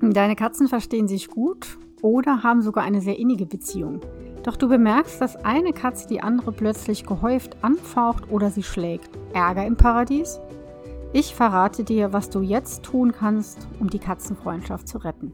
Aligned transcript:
Deine 0.00 0.36
Katzen 0.36 0.68
verstehen 0.68 1.08
sich 1.08 1.28
gut 1.28 1.78
oder 2.02 2.42
haben 2.42 2.62
sogar 2.62 2.84
eine 2.84 3.00
sehr 3.00 3.18
innige 3.18 3.46
Beziehung. 3.46 4.00
Doch 4.42 4.56
du 4.56 4.68
bemerkst, 4.68 5.20
dass 5.20 5.36
eine 5.36 5.72
Katze 5.72 6.06
die 6.06 6.20
andere 6.20 6.52
plötzlich 6.52 7.04
gehäuft 7.04 7.64
anfaucht 7.64 8.30
oder 8.30 8.50
sie 8.50 8.62
schlägt. 8.62 9.10
Ärger 9.32 9.66
im 9.66 9.76
Paradies? 9.76 10.38
Ich 11.12 11.34
verrate 11.34 11.82
dir, 11.82 12.12
was 12.12 12.30
du 12.30 12.42
jetzt 12.42 12.82
tun 12.82 13.12
kannst, 13.12 13.66
um 13.80 13.88
die 13.88 13.98
Katzenfreundschaft 13.98 14.86
zu 14.86 14.98
retten. 14.98 15.32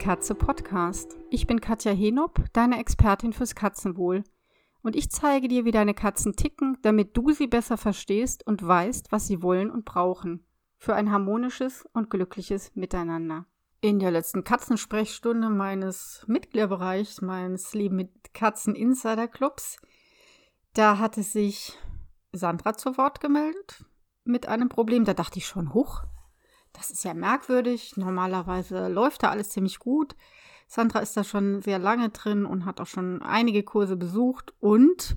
Katze 0.00 0.34
Podcast. 0.34 1.18
Ich 1.28 1.46
bin 1.46 1.60
Katja 1.60 1.92
Henop, 1.92 2.42
deine 2.54 2.80
Expertin 2.80 3.34
fürs 3.34 3.54
Katzenwohl. 3.54 4.24
Und 4.82 4.96
ich 4.96 5.10
zeige 5.10 5.46
dir, 5.46 5.66
wie 5.66 5.72
deine 5.72 5.92
Katzen 5.92 6.34
ticken, 6.34 6.78
damit 6.80 7.14
du 7.18 7.32
sie 7.32 7.46
besser 7.46 7.76
verstehst 7.76 8.46
und 8.46 8.66
weißt, 8.66 9.12
was 9.12 9.26
sie 9.26 9.42
wollen 9.42 9.70
und 9.70 9.84
brauchen. 9.84 10.46
Für 10.78 10.94
ein 10.94 11.12
harmonisches 11.12 11.86
und 11.92 12.08
glückliches 12.08 12.74
Miteinander. 12.74 13.44
In 13.82 13.98
der 13.98 14.10
letzten 14.10 14.42
Katzensprechstunde 14.42 15.50
meines 15.50 16.24
Mitgliederbereichs, 16.26 17.20
meines 17.20 17.74
Leben 17.74 17.96
mit 17.96 18.32
Katzen 18.32 18.74
Insider 18.74 19.28
Clubs, 19.28 19.76
da 20.72 20.96
hatte 20.96 21.22
sich 21.22 21.78
Sandra 22.32 22.72
zu 22.72 22.96
Wort 22.96 23.20
gemeldet 23.20 23.84
mit 24.24 24.48
einem 24.48 24.70
Problem. 24.70 25.04
Da 25.04 25.12
dachte 25.12 25.38
ich 25.38 25.46
schon, 25.46 25.74
hoch, 25.74 26.04
das 26.72 26.90
ist 26.90 27.04
ja 27.04 27.14
merkwürdig. 27.14 27.96
Normalerweise 27.96 28.88
läuft 28.88 29.22
da 29.22 29.30
alles 29.30 29.50
ziemlich 29.50 29.78
gut. 29.78 30.14
Sandra 30.66 31.00
ist 31.00 31.16
da 31.16 31.24
schon 31.24 31.62
sehr 31.62 31.78
lange 31.78 32.10
drin 32.10 32.46
und 32.46 32.64
hat 32.64 32.80
auch 32.80 32.86
schon 32.86 33.22
einige 33.22 33.62
Kurse 33.64 33.96
besucht 33.96 34.54
und 34.60 35.16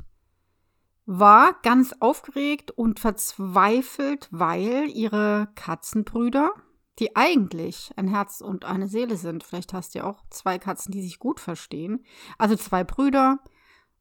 war 1.05 1.55
ganz 1.61 1.93
aufgeregt 1.99 2.71
und 2.71 2.99
verzweifelt, 2.99 4.29
weil 4.31 4.89
ihre 4.89 5.49
Katzenbrüder, 5.55 6.53
die 6.99 7.15
eigentlich 7.15 7.91
ein 7.97 8.07
Herz 8.07 8.41
und 8.41 8.65
eine 8.65 8.87
Seele 8.87 9.17
sind, 9.17 9.43
vielleicht 9.43 9.73
hast 9.73 9.93
du 9.93 9.99
ja 9.99 10.05
auch 10.05 10.23
zwei 10.29 10.57
Katzen, 10.57 10.91
die 10.91 11.01
sich 11.01 11.19
gut 11.19 11.39
verstehen, 11.39 12.05
also 12.37 12.55
zwei 12.55 12.83
Brüder, 12.83 13.39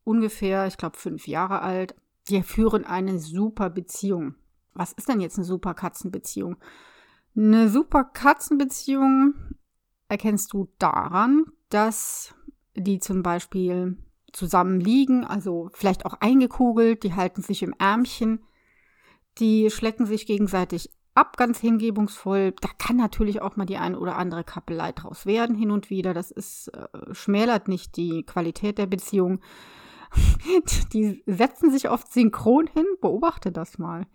ungefähr, 0.05 0.67
ich 0.67 0.77
glaube, 0.77 0.97
fünf 0.97 1.27
Jahre 1.27 1.61
alt, 1.61 1.95
die 2.29 2.43
führen 2.43 2.85
eine 2.85 3.19
super 3.19 3.69
Beziehung. 3.69 4.37
Was 4.75 4.93
ist 4.93 5.09
denn 5.09 5.21
jetzt 5.21 5.37
eine 5.37 5.45
super 5.45 5.75
Katzenbeziehung? 5.75 6.57
Eine 7.35 7.69
super 7.69 8.05
Katzenbeziehung 8.05 9.35
erkennst 10.09 10.53
du 10.53 10.69
daran, 10.79 11.47
dass 11.71 12.35
die 12.75 12.99
zum 12.99 13.23
Beispiel 13.23 13.97
zusammen 14.33 14.81
liegen, 14.81 15.25
also 15.25 15.71
vielleicht 15.73 16.05
auch 16.07 16.15
eingekugelt, 16.21 17.03
die 17.05 17.15
halten 17.15 17.43
sich 17.43 17.63
im 17.63 17.75
Ärmchen, 17.79 18.43
die 19.39 19.71
schlecken 19.71 20.07
sich 20.07 20.27
gegenseitig 20.27 20.91
ab, 21.15 21.37
ganz 21.37 21.59
hingebungsvoll. 21.59 22.55
Da 22.61 22.69
kann 22.79 22.97
natürlich 22.97 23.43
auch 23.43 23.57
mal 23.57 23.67
die 23.67 23.77
eine 23.77 23.99
oder 23.99 24.17
andere 24.17 24.45
Kappelei 24.45 24.93
draus 24.93 25.27
werden, 25.27 25.57
hin 25.57 25.71
und 25.71 25.91
wieder. 25.91 26.15
Das 26.15 26.31
ist, 26.31 26.69
äh, 26.69 27.15
schmälert 27.15 27.69
nicht 27.69 27.97
die 27.97 28.25
Qualität 28.25 28.79
der 28.79 28.87
Beziehung. 28.87 29.41
die 30.93 31.23
setzen 31.27 31.71
sich 31.71 31.89
oft 31.89 32.13
synchron 32.13 32.67
hin, 32.67 32.87
beobachte 33.01 33.53
das 33.53 33.79
mal. 33.79 34.07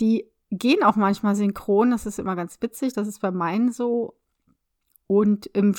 Die 0.00 0.30
gehen 0.50 0.82
auch 0.82 0.96
manchmal 0.96 1.34
synchron, 1.34 1.90
das 1.90 2.06
ist 2.06 2.18
immer 2.18 2.36
ganz 2.36 2.58
witzig, 2.60 2.92
das 2.92 3.08
ist 3.08 3.20
bei 3.20 3.30
meinen 3.30 3.72
so. 3.72 4.14
Und 5.08 5.46
im 5.46 5.74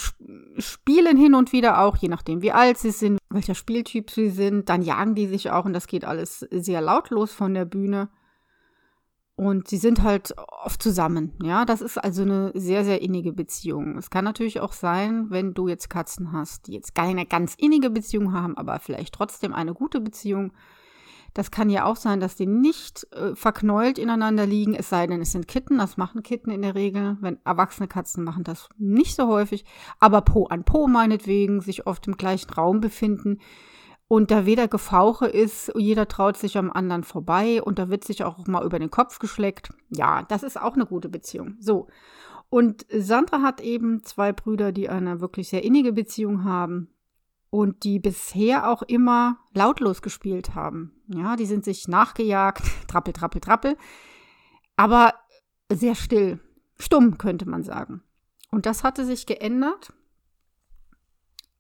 Spielen 0.58 1.18
hin 1.18 1.36
und 1.36 1.52
wieder 1.52 1.82
auch, 1.82 1.98
je 1.98 2.08
nachdem 2.08 2.42
wie 2.42 2.54
alt 2.54 2.78
sie 2.78 2.92
sind, 2.92 3.20
welcher 3.30 3.56
Spieltyp 3.56 4.10
sie 4.10 4.30
sind, 4.30 4.70
dann 4.70 4.82
jagen 4.82 5.16
die 5.16 5.28
sich 5.28 5.52
auch 5.52 5.66
und 5.66 5.74
das 5.74 5.88
geht 5.88 6.06
alles 6.06 6.40
sehr 6.50 6.80
lautlos 6.80 7.34
von 7.34 7.54
der 7.54 7.66
Bühne. 7.66 8.10
Und 9.36 9.68
sie 9.68 9.78
sind 9.78 10.02
halt 10.02 10.34
oft 10.64 10.82
zusammen. 10.82 11.34
Ja, 11.44 11.64
das 11.66 11.82
ist 11.82 12.00
also 12.00 12.24
eine 12.24 12.52
sehr, 12.56 12.84
sehr 12.84 13.04
innige 13.04 13.34
Beziehung. 13.34 13.98
Es 13.98 14.10
kann 14.10 14.24
natürlich 14.24 14.62
auch 14.62 14.74
sein, 14.74 15.30
wenn 15.30 15.54
du 15.54 15.68
jetzt 15.68 15.92
Katzen 15.92 16.32
hast, 16.32 16.66
die 16.66 16.74
jetzt 16.74 16.96
keine 16.96 17.26
ganz 17.28 17.54
innige 17.54 17.92
Beziehung 17.92 18.34
haben, 18.34 18.58
aber 18.58 18.80
vielleicht 18.80 19.14
trotzdem 19.14 19.54
eine 19.54 19.76
gute 19.76 20.02
Beziehung, 20.02 20.54
das 21.34 21.52
kann 21.52 21.70
ja 21.70 21.86
auch 21.86 21.96
sein, 21.96 22.20
dass 22.20 22.36
die 22.36 22.46
nicht 22.46 23.08
äh, 23.14 23.36
verknäult 23.36 24.00
ineinander 24.00 24.46
liegen, 24.46 24.74
es 24.74 24.90
sei 24.90 25.08
denn, 25.08 25.22
es 25.22 25.32
sind 25.32 25.48
Kitten. 25.48 25.78
Das 25.78 25.98
machen 25.98 26.24
Kitten 26.24 26.50
in 26.52 26.62
der 26.62 26.76
Regel. 26.76 27.18
Wenn 27.22 27.40
erwachsene 27.46 27.88
Katzen 27.88 28.24
machen 28.24 28.44
das 28.44 28.70
nicht 28.78 29.16
so 29.16 29.28
häufig. 29.28 29.66
Aber 30.00 30.22
Po 30.22 30.46
an 30.46 30.64
Po 30.64 30.88
meinetwegen, 30.88 31.62
sich 31.62 31.88
oft 31.88 32.08
im 32.08 32.18
gleichen 32.18 32.50
Raum 32.52 32.82
befinden. 32.82 33.40
Und 34.08 34.32
da 34.32 34.46
weder 34.46 34.68
Gefauche 34.68 35.28
ist, 35.28 35.72
jeder 35.76 36.08
traut 36.08 36.38
sich 36.38 36.58
am 36.58 36.72
anderen 36.72 37.04
vorbei 37.04 37.62
und 37.62 37.78
da 37.78 37.90
wird 37.90 38.06
sich 38.06 38.24
auch 38.24 38.48
mal 38.48 38.66
über 38.66 38.80
den 38.80 38.90
Kopf 38.90 39.20
geschleckt. 39.20 39.70
Ja, 39.90 40.24
das 40.24 40.44
ist 40.44 40.60
auch 40.60 40.76
eine 40.76 40.86
gute 40.86 41.10
Beziehung. 41.10 41.58
So. 41.60 41.88
Und 42.50 42.86
Sandra 42.90 43.42
hat 43.42 43.60
eben 43.60 44.04
zwei 44.04 44.32
Brüder, 44.32 44.72
die 44.72 44.88
eine 44.88 45.20
wirklich 45.20 45.50
sehr 45.50 45.66
innige 45.66 45.92
Beziehung 45.92 46.46
haben 46.46 46.90
und 47.50 47.84
die 47.84 48.00
bisher 48.00 48.70
auch 48.70 48.82
immer 48.84 49.38
lautlos 49.54 50.02
gespielt 50.02 50.56
haben. 50.56 50.94
Ja, 51.08 51.36
die 51.36 51.46
sind 51.46 51.64
sich 51.64 51.88
nachgejagt, 51.88 52.64
trappel, 52.88 53.14
trappel, 53.14 53.42
trappel, 53.42 53.78
aber 54.76 55.14
sehr 55.72 55.96
still, 55.96 56.40
stumm 56.80 57.18
könnte 57.18 57.48
man 57.48 57.64
sagen. 57.64 58.04
Und 58.52 58.66
das 58.66 58.84
hatte 58.84 59.06
sich 59.06 59.26
geändert. 59.26 59.94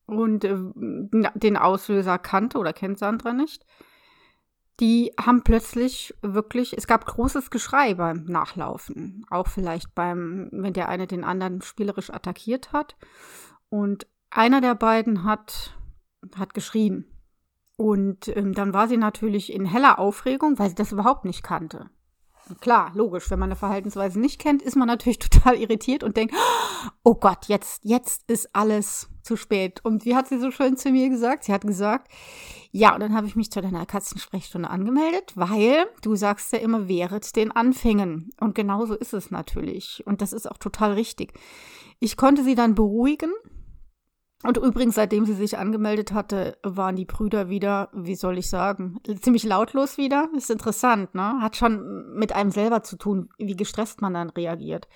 Und 0.06 0.46
äh, 0.46 0.58
den 1.36 1.58
Auslöser 1.58 2.18
kannte 2.18 2.60
oder 2.60 2.72
kennt 2.72 2.98
Sandra 2.98 3.34
nicht. 3.34 3.66
Die 4.80 5.12
haben 5.20 5.44
plötzlich 5.44 6.14
wirklich, 6.22 6.78
es 6.78 6.88
gab 6.88 7.06
großes 7.06 7.50
Geschrei 7.50 7.96
beim 7.96 8.24
Nachlaufen. 8.26 9.26
Auch 9.30 9.48
vielleicht 9.48 9.94
beim, 9.96 10.50
wenn 10.54 10.74
der 10.74 10.88
eine 10.88 11.08
den 11.08 11.24
anderen 11.26 11.62
spielerisch 11.62 12.10
attackiert 12.10 12.72
hat. 12.72 12.96
Und 13.70 14.08
einer 14.30 14.62
der 14.62 14.76
beiden 14.76 15.24
hat 15.24 15.77
hat 16.36 16.54
geschrien. 16.54 17.06
Und 17.78 18.36
ähm, 18.36 18.54
dann 18.54 18.74
war 18.74 18.88
sie 18.88 18.98
natürlich 18.98 19.54
in 19.54 19.66
heller 19.66 20.00
Aufregung, 20.00 20.58
weil 20.58 20.70
sie 20.70 20.76
das 20.76 20.92
überhaupt 20.92 21.26
nicht 21.26 21.44
kannte. 21.44 21.90
Klar, 22.62 22.92
logisch, 22.96 23.30
wenn 23.30 23.40
man 23.40 23.50
eine 23.50 23.58
Verhaltensweise 23.58 24.20
nicht 24.20 24.40
kennt, 24.40 24.62
ist 24.62 24.76
man 24.76 24.88
natürlich 24.88 25.20
total 25.30 25.56
irritiert 25.56 26.04
und 26.04 26.18
denkt, 26.18 26.34
oh 27.04 27.16
Gott, 27.16 27.46
jetzt, 27.48 27.84
jetzt 27.84 28.30
ist 28.30 28.50
alles 28.54 29.10
zu 29.22 29.36
spät. 29.36 29.84
Und 29.84 30.06
wie 30.06 30.16
hat 30.16 30.28
sie 30.28 30.40
so 30.40 30.52
schön 30.52 30.78
zu 30.78 30.90
mir 30.90 31.10
gesagt? 31.10 31.44
Sie 31.44 31.54
hat 31.54 31.68
gesagt, 31.68 32.12
ja, 32.72 32.94
und 32.94 33.02
dann 33.02 33.14
habe 33.14 33.28
ich 33.28 33.36
mich 33.36 33.52
zu 33.52 33.62
deiner 33.62 33.86
Katzensprechstunde 33.86 34.70
angemeldet, 34.70 35.34
weil 35.36 35.86
du 36.02 36.16
sagst 36.16 36.54
ja 36.54 36.60
immer, 36.60 36.88
wehret 36.88 37.36
den 37.36 37.52
Anfängen. 37.52 38.30
Und 38.40 38.56
genauso 38.56 38.96
ist 38.96 39.14
es 39.14 39.30
natürlich. 39.30 40.04
Und 40.06 40.22
das 40.22 40.34
ist 40.34 40.50
auch 40.50 40.58
total 40.58 40.94
richtig. 40.94 41.34
Ich 42.00 42.18
konnte 42.18 42.44
sie 42.44 42.56
dann 42.56 42.76
beruhigen 42.76 43.32
und 44.44 44.58
übrigens, 44.58 44.96
seitdem 44.96 45.26
sie 45.26 45.34
sich 45.34 45.58
angemeldet 45.58 46.14
hatte, 46.14 46.58
waren 46.62 46.96
die 46.96 47.06
Brüder 47.06 47.50
wieder, 47.50 47.90
wie 47.94 48.16
soll 48.16 48.38
ich 48.38 48.50
sagen, 48.50 49.00
ziemlich 49.22 49.44
lautlos 49.44 49.98
wieder. 49.98 50.30
Ist 50.36 50.52
interessant, 50.52 51.16
ne? 51.16 51.42
Hat 51.42 51.56
schon 51.56 52.14
mit 52.14 52.34
einem 52.34 52.52
selber 52.52 52.84
zu 52.84 52.98
tun, 52.98 53.30
wie 53.40 53.56
gestresst 53.56 54.02
man 54.02 54.14
dann 54.14 54.30
reagiert. 54.30 54.88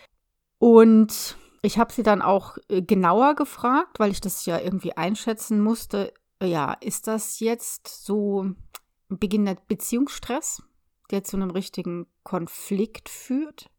Und 0.60 1.38
ich 1.64 1.80
habe 1.80 1.92
sie 1.92 2.04
dann 2.04 2.22
auch 2.22 2.58
äh, 2.70 2.84
genauer 2.84 3.34
gefragt, 3.34 4.00
weil 4.00 4.12
ich 4.12 4.22
das 4.22 4.46
ja 4.46 4.60
irgendwie 4.60 4.96
einschätzen 4.96 5.60
musste. 5.60 6.14
Ja, 6.42 6.74
ist 6.74 7.08
das 7.08 7.40
jetzt 7.40 8.06
so 8.06 8.44
ein 8.44 8.58
Beginn 9.10 9.46
der 9.46 9.58
Beziehungsstress, 9.68 10.62
der 11.10 11.24
zu 11.24 11.36
einem 11.36 11.50
richtigen 11.50 12.06
Konflikt 12.24 13.10
führt? 13.10 13.72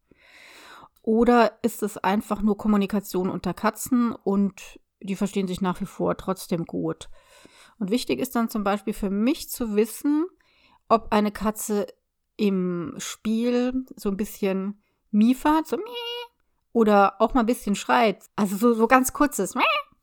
Oder 1.01 1.59
ist 1.61 1.83
es 1.83 1.97
einfach 1.97 2.41
nur 2.41 2.57
Kommunikation 2.57 3.29
unter 3.29 3.53
Katzen 3.53 4.13
und 4.13 4.79
die 5.03 5.15
verstehen 5.15 5.47
sich 5.47 5.61
nach 5.61 5.79
wie 5.81 5.85
vor 5.85 6.17
trotzdem 6.17 6.65
gut. 6.65 7.09
Und 7.79 7.91
wichtig 7.91 8.19
ist 8.19 8.35
dann 8.35 8.49
zum 8.49 8.63
Beispiel 8.63 8.93
für 8.93 9.09
mich 9.09 9.49
zu 9.49 9.75
wissen, 9.75 10.25
ob 10.89 11.11
eine 11.11 11.31
Katze 11.31 11.87
im 12.37 12.95
Spiel 12.97 13.85
so 13.95 14.09
ein 14.09 14.17
bisschen 14.17 14.81
miefert, 15.11 15.67
so 15.67 15.77
oder 16.71 17.21
auch 17.21 17.33
mal 17.33 17.41
ein 17.41 17.45
bisschen 17.45 17.75
schreit. 17.75 18.25
Also 18.35 18.57
so, 18.57 18.73
so 18.73 18.87
ganz 18.87 19.13
kurzes, 19.13 19.53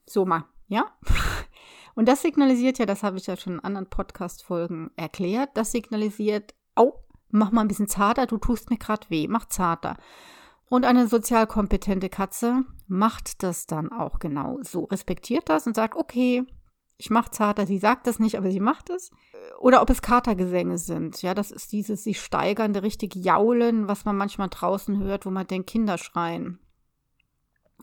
so 0.06 0.24
mal, 0.24 0.44
ja? 0.68 0.86
Und 1.94 2.06
das 2.06 2.22
signalisiert 2.22 2.78
ja, 2.78 2.86
das 2.86 3.02
habe 3.02 3.18
ich 3.18 3.26
ja 3.26 3.36
schon 3.36 3.54
in 3.54 3.60
anderen 3.60 3.90
Podcast-Folgen 3.90 4.90
erklärt, 4.96 5.50
das 5.54 5.72
signalisiert, 5.72 6.54
oh, 6.76 6.92
mach 7.28 7.50
mal 7.50 7.62
ein 7.62 7.68
bisschen 7.68 7.88
zarter, 7.88 8.26
du 8.26 8.38
tust 8.38 8.70
mir 8.70 8.78
gerade 8.78 9.10
weh, 9.10 9.26
mach 9.28 9.46
zarter. 9.46 9.96
Und 10.70 10.84
eine 10.84 11.08
sozial 11.08 11.48
kompetente 11.48 12.08
Katze 12.08 12.64
macht 12.86 13.42
das 13.42 13.66
dann 13.66 13.90
auch 13.90 14.20
genau 14.20 14.58
so, 14.62 14.84
respektiert 14.84 15.48
das 15.48 15.66
und 15.66 15.74
sagt, 15.74 15.96
okay, 15.96 16.44
ich 16.96 17.10
mache 17.10 17.32
zarter, 17.32 17.66
sie 17.66 17.78
sagt 17.78 18.06
das 18.06 18.20
nicht, 18.20 18.38
aber 18.38 18.52
sie 18.52 18.60
macht 18.60 18.88
es. 18.88 19.10
Oder 19.58 19.82
ob 19.82 19.90
es 19.90 20.00
Katergesänge 20.00 20.78
sind. 20.78 21.22
Ja, 21.22 21.34
das 21.34 21.50
ist 21.50 21.72
dieses 21.72 22.04
sich 22.04 22.20
steigernde, 22.20 22.84
richtig 22.84 23.16
Jaulen, 23.16 23.88
was 23.88 24.04
man 24.04 24.16
manchmal 24.16 24.48
draußen 24.48 25.02
hört, 25.02 25.26
wo 25.26 25.30
man 25.30 25.46
denkt, 25.48 25.68
Kinder 25.68 25.98
schreien. 25.98 26.60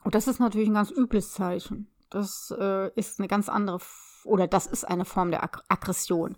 Und 0.05 0.15
das 0.15 0.29
ist 0.29 0.39
natürlich 0.39 0.69
ein 0.69 0.75
ganz 0.75 0.89
übles 0.89 1.33
Zeichen. 1.33 1.91
Das 2.09 2.55
äh, 2.57 2.89
ist 2.95 3.19
eine 3.19 3.27
ganz 3.27 3.49
andere, 3.49 3.79
oder 4.23 4.47
das 4.47 4.65
ist 4.65 4.85
eine 4.85 5.03
Form 5.03 5.31
der 5.31 5.43
Ag 5.43 5.61
Aggression 5.67 6.37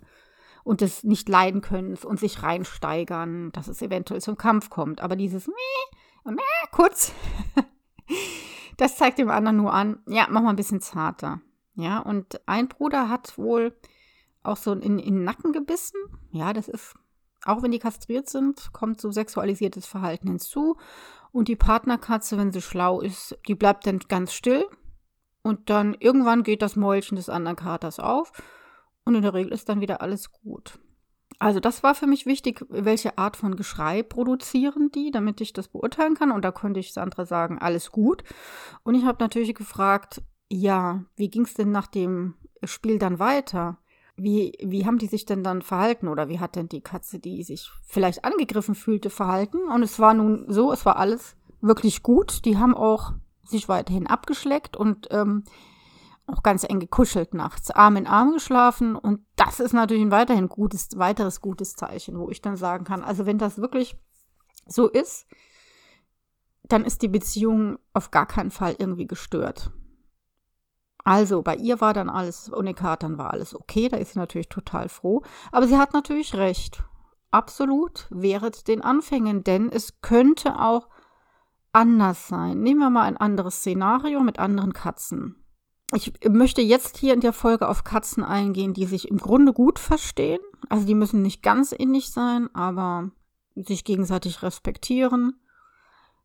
und 0.64 0.80
des 0.80 1.04
nicht 1.04 1.28
leiden 1.28 1.60
können 1.60 1.96
und 1.96 2.18
sich 2.18 2.42
reinsteigern, 2.42 3.52
dass 3.52 3.68
es 3.68 3.82
eventuell 3.82 4.20
zum 4.20 4.36
Kampf 4.36 4.68
kommt. 4.68 5.00
Aber 5.00 5.14
dieses 5.14 5.48
Mäh, 6.24 6.40
kurz, 6.70 7.12
das 8.76 8.96
zeigt 8.96 9.18
dem 9.18 9.30
anderen 9.30 9.56
nur 9.56 9.72
an, 9.72 10.02
ja, 10.06 10.26
mach 10.30 10.42
mal 10.42 10.50
ein 10.50 10.56
bisschen 10.56 10.80
zarter. 10.80 11.40
Ja, 11.74 11.98
und 11.98 12.40
ein 12.46 12.68
Bruder 12.68 13.08
hat 13.08 13.38
wohl 13.38 13.74
auch 14.42 14.56
so 14.56 14.72
in, 14.72 14.98
in 14.98 15.14
den 15.14 15.24
Nacken 15.24 15.52
gebissen. 15.52 15.98
Ja, 16.30 16.52
das 16.52 16.68
ist, 16.68 16.94
auch 17.44 17.62
wenn 17.62 17.70
die 17.70 17.78
kastriert 17.78 18.28
sind, 18.28 18.72
kommt 18.72 19.00
so 19.00 19.10
sexualisiertes 19.10 19.86
Verhalten 19.86 20.28
hinzu. 20.28 20.76
Und 21.32 21.48
die 21.48 21.56
Partnerkatze, 21.56 22.36
wenn 22.36 22.52
sie 22.52 22.62
schlau 22.62 23.00
ist, 23.00 23.38
die 23.46 23.54
bleibt 23.54 23.86
dann 23.86 24.00
ganz 24.00 24.32
still. 24.32 24.66
Und 25.42 25.70
dann 25.70 25.94
irgendwann 25.98 26.42
geht 26.42 26.60
das 26.60 26.76
Mäulchen 26.76 27.16
des 27.16 27.28
anderen 27.28 27.56
Katers 27.56 27.98
auf. 27.98 28.32
Und 29.04 29.14
in 29.14 29.22
der 29.22 29.34
Regel 29.34 29.52
ist 29.52 29.68
dann 29.68 29.80
wieder 29.80 30.02
alles 30.02 30.32
gut. 30.32 30.78
Also 31.40 31.58
das 31.58 31.82
war 31.82 31.94
für 31.94 32.06
mich 32.06 32.26
wichtig, 32.26 32.66
welche 32.68 33.16
Art 33.16 33.34
von 33.34 33.56
Geschrei 33.56 34.02
produzieren 34.02 34.92
die, 34.92 35.10
damit 35.10 35.40
ich 35.40 35.54
das 35.54 35.68
beurteilen 35.68 36.14
kann. 36.14 36.32
Und 36.32 36.44
da 36.44 36.50
konnte 36.52 36.78
ich 36.78 36.92
Sandra 36.92 37.24
sagen, 37.24 37.58
alles 37.58 37.90
gut. 37.90 38.22
Und 38.82 38.94
ich 38.94 39.06
habe 39.06 39.24
natürlich 39.24 39.54
gefragt, 39.54 40.22
ja, 40.50 41.02
wie 41.16 41.30
ging 41.30 41.46
es 41.46 41.54
denn 41.54 41.72
nach 41.72 41.86
dem 41.86 42.34
Spiel 42.62 42.98
dann 42.98 43.18
weiter? 43.18 43.78
Wie, 44.16 44.52
wie 44.62 44.84
haben 44.84 44.98
die 44.98 45.06
sich 45.06 45.24
denn 45.24 45.42
dann 45.42 45.62
verhalten 45.62 46.08
oder 46.08 46.28
wie 46.28 46.40
hat 46.40 46.56
denn 46.56 46.68
die 46.68 46.82
Katze, 46.82 47.18
die 47.18 47.42
sich 47.42 47.70
vielleicht 47.86 48.22
angegriffen 48.22 48.74
fühlte, 48.74 49.08
verhalten? 49.08 49.60
Und 49.72 49.82
es 49.82 49.98
war 49.98 50.12
nun 50.12 50.44
so, 50.48 50.72
es 50.72 50.84
war 50.84 50.98
alles 50.98 51.36
wirklich 51.62 52.02
gut. 52.02 52.44
Die 52.44 52.58
haben 52.58 52.74
auch 52.74 53.14
sich 53.44 53.66
weiterhin 53.66 54.06
abgeschleckt 54.06 54.76
und 54.76 55.08
ähm, 55.10 55.44
auch 56.32 56.42
ganz 56.42 56.64
eng 56.64 56.80
gekuschelt 56.80 57.34
nachts, 57.34 57.70
Arm 57.70 57.96
in 57.96 58.06
Arm 58.06 58.32
geschlafen. 58.32 58.96
Und 58.96 59.24
das 59.36 59.60
ist 59.60 59.72
natürlich 59.72 60.02
ein 60.02 60.10
weiterhin 60.10 60.48
gutes, 60.48 60.88
weiteres 60.96 61.40
gutes 61.40 61.74
Zeichen, 61.74 62.18
wo 62.18 62.30
ich 62.30 62.42
dann 62.42 62.56
sagen 62.56 62.84
kann, 62.84 63.02
also 63.02 63.26
wenn 63.26 63.38
das 63.38 63.58
wirklich 63.58 63.96
so 64.66 64.88
ist, 64.88 65.26
dann 66.64 66.84
ist 66.84 67.02
die 67.02 67.08
Beziehung 67.08 67.78
auf 67.92 68.10
gar 68.10 68.26
keinen 68.26 68.50
Fall 68.50 68.76
irgendwie 68.78 69.06
gestört. 69.06 69.72
Also, 71.04 71.42
bei 71.42 71.56
ihr 71.56 71.80
war 71.80 71.94
dann 71.94 72.10
alles, 72.10 72.52
ohne 72.52 72.74
Katern 72.74 73.18
war 73.18 73.32
alles 73.32 73.54
okay, 73.54 73.88
da 73.88 73.96
ist 73.96 74.12
sie 74.12 74.18
natürlich 74.18 74.48
total 74.48 74.88
froh. 74.88 75.22
Aber 75.50 75.66
sie 75.66 75.78
hat 75.78 75.92
natürlich 75.92 76.34
recht. 76.34 76.82
Absolut 77.30 78.06
während 78.10 78.68
den 78.68 78.82
Anfängen, 78.82 79.44
denn 79.44 79.70
es 79.70 80.00
könnte 80.02 80.60
auch 80.60 80.88
anders 81.72 82.28
sein. 82.28 82.60
Nehmen 82.60 82.80
wir 82.80 82.90
mal 82.90 83.04
ein 83.04 83.16
anderes 83.16 83.56
Szenario 83.56 84.20
mit 84.20 84.38
anderen 84.38 84.72
Katzen. 84.72 85.39
Ich 85.92 86.12
möchte 86.28 86.60
jetzt 86.62 86.98
hier 86.98 87.14
in 87.14 87.20
der 87.20 87.32
Folge 87.32 87.68
auf 87.68 87.82
Katzen 87.82 88.22
eingehen, 88.22 88.74
die 88.74 88.86
sich 88.86 89.08
im 89.08 89.18
Grunde 89.18 89.52
gut 89.52 89.78
verstehen. 89.78 90.40
Also 90.68 90.86
die 90.86 90.94
müssen 90.94 91.22
nicht 91.22 91.42
ganz 91.42 91.72
innig 91.72 92.10
sein, 92.10 92.48
aber 92.54 93.10
sich 93.56 93.84
gegenseitig 93.84 94.42
respektieren 94.42 95.40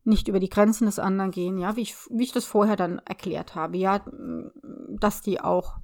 nicht 0.06 0.28
über 0.28 0.40
die 0.40 0.50
Grenzen 0.50 0.86
des 0.86 1.00
anderen 1.00 1.32
gehen, 1.32 1.58
ja, 1.58 1.76
wie 1.76 1.82
ich, 1.82 1.96
wie 2.10 2.24
ich 2.24 2.32
das 2.32 2.46
vorher 2.46 2.76
dann 2.76 3.00
erklärt 3.00 3.56
habe, 3.56 3.78
ja, 3.78 4.02
dass 5.00 5.22
die 5.22 5.42
auch, 5.42 5.78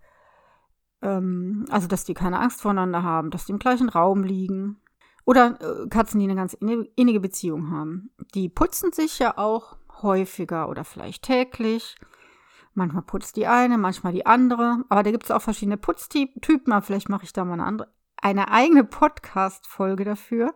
ähm, 1.01 1.65
also 1.69 1.87
dass 1.87 2.05
die 2.05 2.13
keine 2.13 2.39
Angst 2.39 2.61
voneinander 2.61 3.03
haben, 3.03 3.31
dass 3.31 3.45
die 3.45 3.51
im 3.51 3.59
gleichen 3.59 3.89
Raum 3.89 4.23
liegen. 4.23 4.79
Oder 5.25 5.59
äh, 5.59 5.87
Katzen, 5.87 6.19
die 6.19 6.25
eine 6.25 6.35
ganz 6.35 6.53
innige 6.53 7.19
Beziehung 7.19 7.71
haben. 7.71 8.11
Die 8.33 8.49
putzen 8.49 8.91
sich 8.91 9.19
ja 9.19 9.37
auch 9.37 9.77
häufiger 10.01 10.69
oder 10.69 10.83
vielleicht 10.83 11.23
täglich. 11.23 11.95
Manchmal 12.73 13.03
putzt 13.03 13.35
die 13.35 13.47
eine, 13.47 13.77
manchmal 13.77 14.13
die 14.13 14.25
andere. 14.25 14.83
Aber 14.89 15.03
da 15.03 15.11
gibt 15.11 15.25
es 15.25 15.31
auch 15.31 15.41
verschiedene 15.41 15.77
Putztypen. 15.77 16.71
Aber 16.71 16.81
vielleicht 16.81 17.09
mache 17.09 17.25
ich 17.25 17.33
da 17.33 17.43
mal 17.43 17.53
eine, 17.53 17.65
andere, 17.65 17.93
eine 18.17 18.49
eigene 18.49 18.83
Podcast-Folge 18.83 20.05
dafür. 20.05 20.53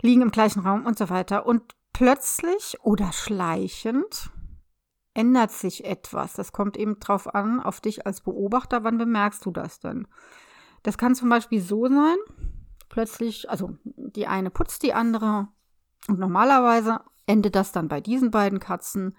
Liegen 0.00 0.22
im 0.22 0.30
gleichen 0.30 0.60
Raum 0.60 0.86
und 0.86 0.98
so 0.98 1.10
weiter. 1.10 1.46
Und 1.46 1.74
plötzlich 1.92 2.78
oder 2.82 3.12
schleichend 3.12 4.30
ändert 5.14 5.52
sich 5.52 5.84
etwas. 5.84 6.34
Das 6.34 6.52
kommt 6.52 6.76
eben 6.76 6.98
drauf 6.98 7.34
an, 7.34 7.60
auf 7.60 7.80
dich 7.80 8.06
als 8.06 8.22
Beobachter. 8.22 8.84
Wann 8.84 8.98
bemerkst 8.98 9.44
du 9.44 9.50
das 9.50 9.80
denn? 9.80 10.08
Das 10.82 10.98
kann 10.98 11.14
zum 11.14 11.28
Beispiel 11.28 11.60
so 11.60 11.86
sein, 11.86 12.16
plötzlich, 12.88 13.48
also 13.48 13.76
die 13.84 14.26
eine 14.26 14.50
putzt 14.50 14.82
die 14.82 14.94
andere 14.94 15.48
und 16.08 16.18
normalerweise 16.18 17.00
endet 17.26 17.54
das 17.54 17.72
dann 17.72 17.88
bei 17.88 18.00
diesen 18.00 18.30
beiden 18.30 18.58
Katzen 18.58 19.16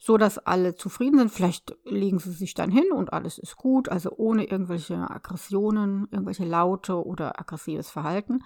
so, 0.00 0.16
dass 0.16 0.38
alle 0.38 0.74
zufrieden 0.74 1.18
sind. 1.18 1.30
Vielleicht 1.30 1.76
legen 1.84 2.18
sie 2.18 2.32
sich 2.32 2.54
dann 2.54 2.70
hin 2.70 2.90
und 2.90 3.12
alles 3.12 3.38
ist 3.38 3.56
gut, 3.56 3.90
also 3.90 4.10
ohne 4.16 4.44
irgendwelche 4.44 4.96
Aggressionen, 4.96 6.08
irgendwelche 6.10 6.46
Laute 6.46 7.04
oder 7.04 7.38
aggressives 7.38 7.90
Verhalten. 7.90 8.42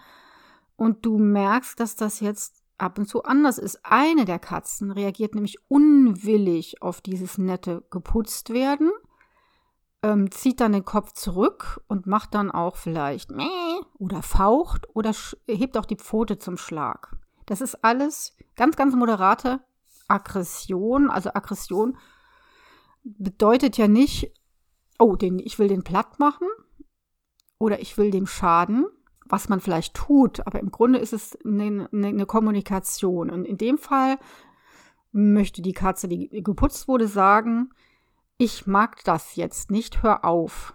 Und 0.77 1.07
du 1.07 1.17
merkst, 1.17 1.79
dass 1.79 1.95
das 1.95 2.19
jetzt 2.19 2.65
ab 2.77 2.99
und 2.99 3.07
zu 3.07 3.23
anders 3.23 3.59
ist. 3.59 3.79
Eine 3.85 4.25
der 4.25 4.41
Katzen 4.41 4.91
reagiert 4.91 5.37
nämlich 5.37 5.59
unwillig 5.69 6.83
auf 6.83 7.01
dieses 7.01 7.39
nette 7.39 7.85
geputzt 7.89 8.51
werden, 8.51 8.91
ähm, 10.03 10.33
zieht 10.33 10.61
dann 10.61 10.73
den 10.73 10.85
Kopf 10.85 11.13
zurück 11.13 11.81
und 11.87 12.09
macht 12.09 12.35
dann 12.35 12.51
auch 12.51 12.75
vielleicht 12.75 13.31
Mäh 13.31 13.81
oder 13.97 14.23
faucht 14.23 14.89
oder 14.93 15.13
hebt 15.47 15.79
auch 15.79 15.87
die 15.87 15.97
Pfote 15.97 16.39
zum 16.39 16.57
Schlag. 16.57 17.17
Das 17.47 17.61
ist 17.61 17.85
alles 17.85 18.37
ganz, 18.57 18.75
ganz 18.75 18.97
moderate 18.97 19.61
Aggression. 20.09 21.11
Also 21.11 21.31
Aggression 21.35 21.97
bedeutet 23.03 23.77
ja 23.77 23.89
nicht, 23.89 24.33
oh, 24.99 25.17
den, 25.17 25.39
ich 25.39 25.59
will 25.59 25.69
den 25.69 25.85
platt 25.85 26.19
machen 26.19 26.49
oder 27.59 27.81
ich 27.81 27.97
will 27.99 28.11
dem 28.11 28.27
schaden, 28.27 28.87
was 29.27 29.49
man 29.49 29.61
vielleicht 29.61 29.95
tut, 29.95 30.47
aber 30.47 30.61
im 30.61 30.71
Grunde 30.71 30.99
ist 30.99 31.13
es 31.13 31.39
eine, 31.45 31.89
eine 31.93 32.27
Kommunikation. 32.27 33.31
Und 33.31 33.45
in 33.45 33.57
dem 33.57 33.79
Fall 33.79 34.19
möchte 35.13 35.63
die 35.63 35.73
Katze, 35.73 36.09
die 36.09 36.29
geputzt 36.43 36.89
wurde, 36.89 37.09
sagen, 37.09 37.71
ich 38.37 38.67
mag 38.67 39.03
das 39.05 39.37
jetzt 39.37 39.71
nicht, 39.71 40.03
hör 40.03 40.25
auf. 40.25 40.75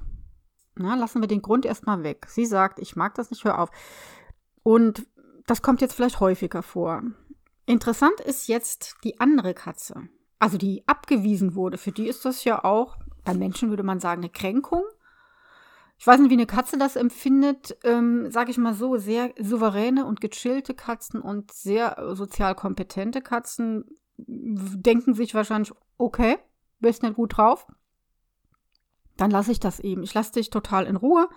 Na, 0.75 0.95
lassen 0.95 1.21
wir 1.21 1.27
den 1.27 1.41
Grund 1.41 1.65
erstmal 1.65 2.03
weg. 2.03 2.25
Sie 2.29 2.45
sagt, 2.45 2.79
ich 2.79 2.95
mag 2.95 3.13
das 3.15 3.31
nicht, 3.31 3.43
hör 3.43 3.59
auf. 3.59 3.69
Und 4.63 5.05
das 5.45 5.61
kommt 5.61 5.81
jetzt 5.81 5.93
vielleicht 5.93 6.19
häufiger 6.21 6.63
vor. 6.63 7.03
Interessant 7.69 8.19
ist 8.21 8.48
jetzt 8.48 8.95
die 9.04 9.19
andere 9.19 9.54
Katze, 9.54 10.10
also 10.39 10.57
die 10.57 10.81
abgewiesen 10.88 11.54
wurde. 11.54 11.77
Für 11.77 11.92
die 11.92 12.07
ist 12.07 12.25
das 12.25 12.44
ja 12.44 12.63
auch, 12.63 12.98
bei 13.24 13.36
Menschen 13.36 13.69
würde 13.69 13.83
man 13.83 14.00
sagen, 14.00 14.24
eine 14.24 14.31
Kränkung. 14.31 14.81
Ich 15.99 16.07
weiß 16.07 16.19
nicht, 16.19 16.31
wie 16.31 16.33
eine 16.33 16.47
Katze 16.47 16.80
das 16.80 16.95
empfindet. 16.95 17.78
Ähm, 17.83 18.31
Sage 18.31 18.49
ich 18.49 18.57
mal 18.57 18.73
so, 18.73 18.97
sehr 18.97 19.35
souveräne 19.40 20.07
und 20.07 20.19
gechillte 20.19 20.73
Katzen 20.73 21.21
und 21.21 21.52
sehr 21.52 21.99
äh, 21.99 22.16
sozial 22.16 22.56
kompetente 22.56 23.21
Katzen 23.21 23.85
denken 24.18 25.14
sich 25.14 25.35
wahrscheinlich, 25.35 25.71
okay, 25.99 26.40
bist 26.80 27.04
nicht 27.04 27.18
gut 27.18 27.38
drauf. 27.38 27.68
Dann 29.16 29.30
lasse 29.30 29.52
ich 29.52 29.59
das 29.59 29.80
eben. 29.80 30.02
Ich 30.02 30.16
lasse 30.16 30.31
dich 30.31 30.49
total 30.49 30.88
in 30.88 30.95
Ruhe 30.95 31.30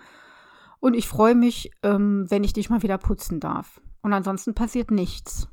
und 0.79 0.95
ich 0.95 1.07
freue 1.07 1.35
mich, 1.35 1.69
ähm, 1.83 2.25
wenn 2.29 2.43
ich 2.43 2.53
dich 2.53 2.71
mal 2.71 2.81
wieder 2.81 2.97
putzen 2.97 3.39
darf. 3.39 3.79
Und 4.01 4.13
ansonsten 4.13 4.55
passiert 4.55 4.89
nichts. 4.89 5.47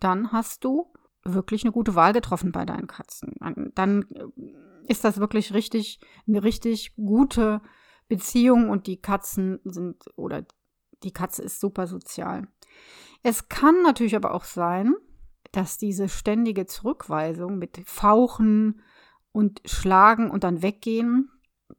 Dann 0.00 0.32
hast 0.32 0.64
du 0.64 0.92
wirklich 1.24 1.64
eine 1.64 1.72
gute 1.72 1.94
Wahl 1.94 2.12
getroffen 2.12 2.52
bei 2.52 2.64
deinen 2.64 2.86
Katzen. 2.86 3.34
Dann 3.74 4.06
äh, 4.14 4.24
ist 4.88 5.04
das 5.04 5.18
wirklich 5.18 5.54
richtig, 5.54 6.00
eine 6.26 6.42
richtig 6.42 6.94
gute 6.96 7.60
Beziehung 8.08 8.68
und 8.68 8.86
die 8.86 9.00
Katzen 9.00 9.60
sind 9.64 10.04
oder 10.16 10.44
die 11.02 11.12
Katze 11.12 11.42
ist 11.42 11.60
super 11.60 11.86
sozial. 11.86 12.48
Es 13.22 13.48
kann 13.48 13.82
natürlich 13.82 14.16
aber 14.16 14.34
auch 14.34 14.44
sein, 14.44 14.94
dass 15.52 15.78
diese 15.78 16.08
ständige 16.08 16.66
Zurückweisung 16.66 17.58
mit 17.58 17.82
Fauchen 17.84 18.82
und 19.32 19.60
Schlagen 19.64 20.30
und 20.30 20.44
dann 20.44 20.62
weggehen 20.62 21.30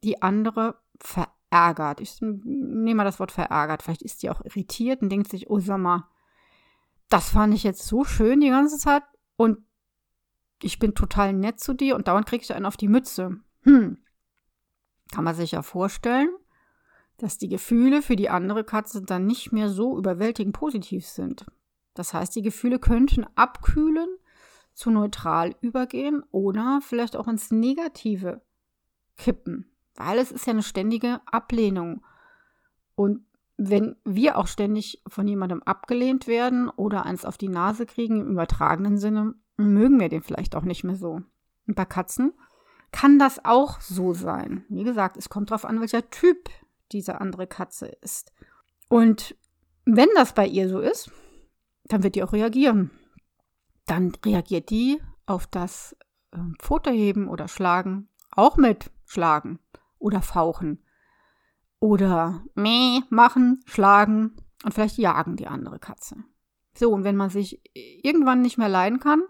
die 0.02 0.22
andere 0.22 0.76
verärgert. 1.00 2.00
Ich 2.00 2.18
nehme 2.20 2.94
mal 2.94 3.04
das 3.04 3.20
Wort 3.20 3.32
verärgert. 3.32 3.82
Vielleicht 3.82 4.02
ist 4.02 4.22
die 4.22 4.30
auch 4.30 4.44
irritiert 4.44 5.02
und 5.02 5.10
denkt 5.10 5.30
sich, 5.30 5.50
oh 5.50 5.58
sag 5.60 5.78
mal, 5.78 6.08
das 7.08 7.30
fand 7.30 7.54
ich 7.54 7.62
jetzt 7.62 7.86
so 7.86 8.04
schön 8.04 8.40
die 8.40 8.48
ganze 8.48 8.78
Zeit 8.78 9.02
und 9.36 9.58
ich 10.62 10.78
bin 10.78 10.94
total 10.94 11.32
nett 11.32 11.60
zu 11.60 11.74
dir 11.74 11.96
und 11.96 12.08
dauernd 12.08 12.26
kriegst 12.26 12.50
du 12.50 12.54
einen 12.54 12.66
auf 12.66 12.76
die 12.76 12.88
Mütze. 12.88 13.38
Hm, 13.62 13.98
kann 15.12 15.24
man 15.24 15.34
sich 15.34 15.52
ja 15.52 15.62
vorstellen, 15.62 16.30
dass 17.18 17.38
die 17.38 17.48
Gefühle 17.48 18.02
für 18.02 18.16
die 18.16 18.30
andere 18.30 18.64
Katze 18.64 19.02
dann 19.02 19.26
nicht 19.26 19.52
mehr 19.52 19.68
so 19.68 19.96
überwältigend 19.96 20.54
positiv 20.54 21.06
sind. 21.06 21.46
Das 21.94 22.12
heißt, 22.12 22.34
die 22.34 22.42
Gefühle 22.42 22.78
könnten 22.78 23.24
abkühlen, 23.36 24.08
zu 24.74 24.90
neutral 24.90 25.54
übergehen 25.60 26.24
oder 26.32 26.80
vielleicht 26.82 27.14
auch 27.14 27.28
ins 27.28 27.52
Negative 27.52 28.42
kippen, 29.16 29.70
weil 29.94 30.18
es 30.18 30.32
ist 30.32 30.46
ja 30.46 30.52
eine 30.52 30.64
ständige 30.64 31.20
Ablehnung. 31.26 32.04
Und 32.96 33.24
wenn 33.56 33.96
wir 34.04 34.36
auch 34.36 34.46
ständig 34.46 35.02
von 35.06 35.28
jemandem 35.28 35.62
abgelehnt 35.62 36.26
werden 36.26 36.68
oder 36.68 37.06
eins 37.06 37.24
auf 37.24 37.38
die 37.38 37.48
Nase 37.48 37.86
kriegen 37.86 38.20
im 38.20 38.32
übertragenen 38.32 38.98
Sinne, 38.98 39.34
mögen 39.56 40.00
wir 40.00 40.08
den 40.08 40.22
vielleicht 40.22 40.56
auch 40.56 40.64
nicht 40.64 40.84
mehr 40.84 40.96
so. 40.96 41.20
Und 41.66 41.76
bei 41.76 41.84
Katzen 41.84 42.32
kann 42.90 43.18
das 43.18 43.44
auch 43.44 43.80
so 43.80 44.12
sein. 44.12 44.64
Wie 44.68 44.84
gesagt, 44.84 45.16
es 45.16 45.28
kommt 45.28 45.50
darauf 45.50 45.64
an, 45.64 45.80
welcher 45.80 46.10
Typ 46.10 46.48
diese 46.92 47.20
andere 47.20 47.46
Katze 47.46 47.86
ist. 47.86 48.32
Und 48.88 49.36
wenn 49.84 50.08
das 50.14 50.34
bei 50.34 50.46
ihr 50.46 50.68
so 50.68 50.80
ist, 50.80 51.10
dann 51.84 52.02
wird 52.02 52.14
die 52.14 52.22
auch 52.22 52.32
reagieren. 52.32 52.90
Dann 53.86 54.12
reagiert 54.24 54.70
die 54.70 55.00
auf 55.26 55.46
das 55.46 55.96
äh, 56.32 56.38
Pfote 56.58 56.92
oder 57.28 57.48
Schlagen 57.48 58.08
auch 58.30 58.56
mit 58.56 58.90
Schlagen 59.06 59.58
oder 59.98 60.22
Fauchen 60.22 60.83
oder 61.84 62.42
meh 62.54 63.02
machen, 63.10 63.60
schlagen 63.66 64.32
und 64.64 64.72
vielleicht 64.72 64.96
jagen 64.96 65.36
die 65.36 65.48
andere 65.48 65.78
Katze. 65.78 66.16
So, 66.74 66.90
und 66.90 67.04
wenn 67.04 67.14
man 67.14 67.28
sich 67.28 67.60
irgendwann 67.74 68.40
nicht 68.40 68.56
mehr 68.56 68.70
leiden 68.70 69.00
kann, 69.00 69.20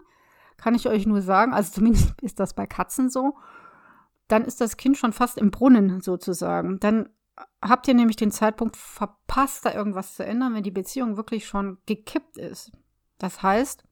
kann 0.55 0.73
ich 0.73 0.87
euch 0.87 1.05
nur 1.05 1.21
sagen, 1.21 1.53
also 1.53 1.73
zumindest 1.73 2.13
ist 2.21 2.39
das 2.39 2.53
bei 2.53 2.65
Katzen 2.65 3.09
so, 3.09 3.35
dann 4.29 4.45
ist 4.45 4.61
das 4.61 4.77
Kind 4.77 4.95
schon 4.95 5.11
fast 5.11 5.37
im 5.37 5.51
Brunnen 5.51 5.99
sozusagen. 5.99 6.79
Dann 6.79 7.09
habt 7.61 7.89
ihr 7.89 7.93
nämlich 7.93 8.15
den 8.15 8.31
Zeitpunkt 8.31 8.77
verpasst, 8.77 9.65
da 9.65 9.73
irgendwas 9.73 10.15
zu 10.15 10.23
ändern, 10.23 10.53
wenn 10.53 10.63
die 10.63 10.71
Beziehung 10.71 11.17
wirklich 11.17 11.47
schon 11.47 11.79
gekippt 11.85 12.37
ist. 12.37 12.71
Das 13.17 13.43
heißt, 13.43 13.83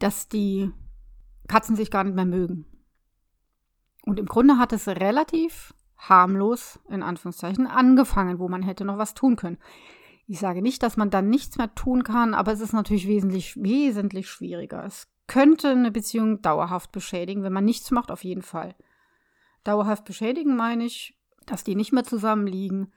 dass 0.00 0.28
die 0.28 0.70
Katzen 1.48 1.76
sich 1.76 1.90
gar 1.90 2.04
nicht 2.04 2.14
mehr 2.14 2.26
mögen. 2.26 2.66
Und 4.04 4.18
im 4.18 4.26
Grunde 4.26 4.58
hat 4.58 4.74
es 4.74 4.86
relativ 4.86 5.72
harmlos, 6.08 6.80
in 6.88 7.02
Anführungszeichen, 7.02 7.66
angefangen, 7.66 8.38
wo 8.38 8.48
man 8.48 8.62
hätte 8.62 8.84
noch 8.84 8.98
was 8.98 9.14
tun 9.14 9.36
können. 9.36 9.58
Ich 10.26 10.38
sage 10.38 10.62
nicht, 10.62 10.82
dass 10.82 10.96
man 10.96 11.10
dann 11.10 11.28
nichts 11.28 11.58
mehr 11.58 11.74
tun 11.74 12.04
kann, 12.04 12.34
aber 12.34 12.52
es 12.52 12.60
ist 12.60 12.72
natürlich 12.72 13.06
wesentlich, 13.06 13.56
wesentlich 13.56 14.28
schwieriger. 14.28 14.84
Es 14.84 15.08
könnte 15.26 15.68
eine 15.68 15.90
Beziehung 15.90 16.42
dauerhaft 16.42 16.92
beschädigen, 16.92 17.42
wenn 17.42 17.52
man 17.52 17.64
nichts 17.64 17.90
macht, 17.90 18.10
auf 18.10 18.24
jeden 18.24 18.42
Fall. 18.42 18.74
Dauerhaft 19.64 20.04
beschädigen 20.04 20.56
meine 20.56 20.84
ich, 20.84 21.18
dass 21.46 21.64
die 21.64 21.74
nicht 21.74 21.92
mehr 21.92 22.04
zusammenliegen, 22.04 22.92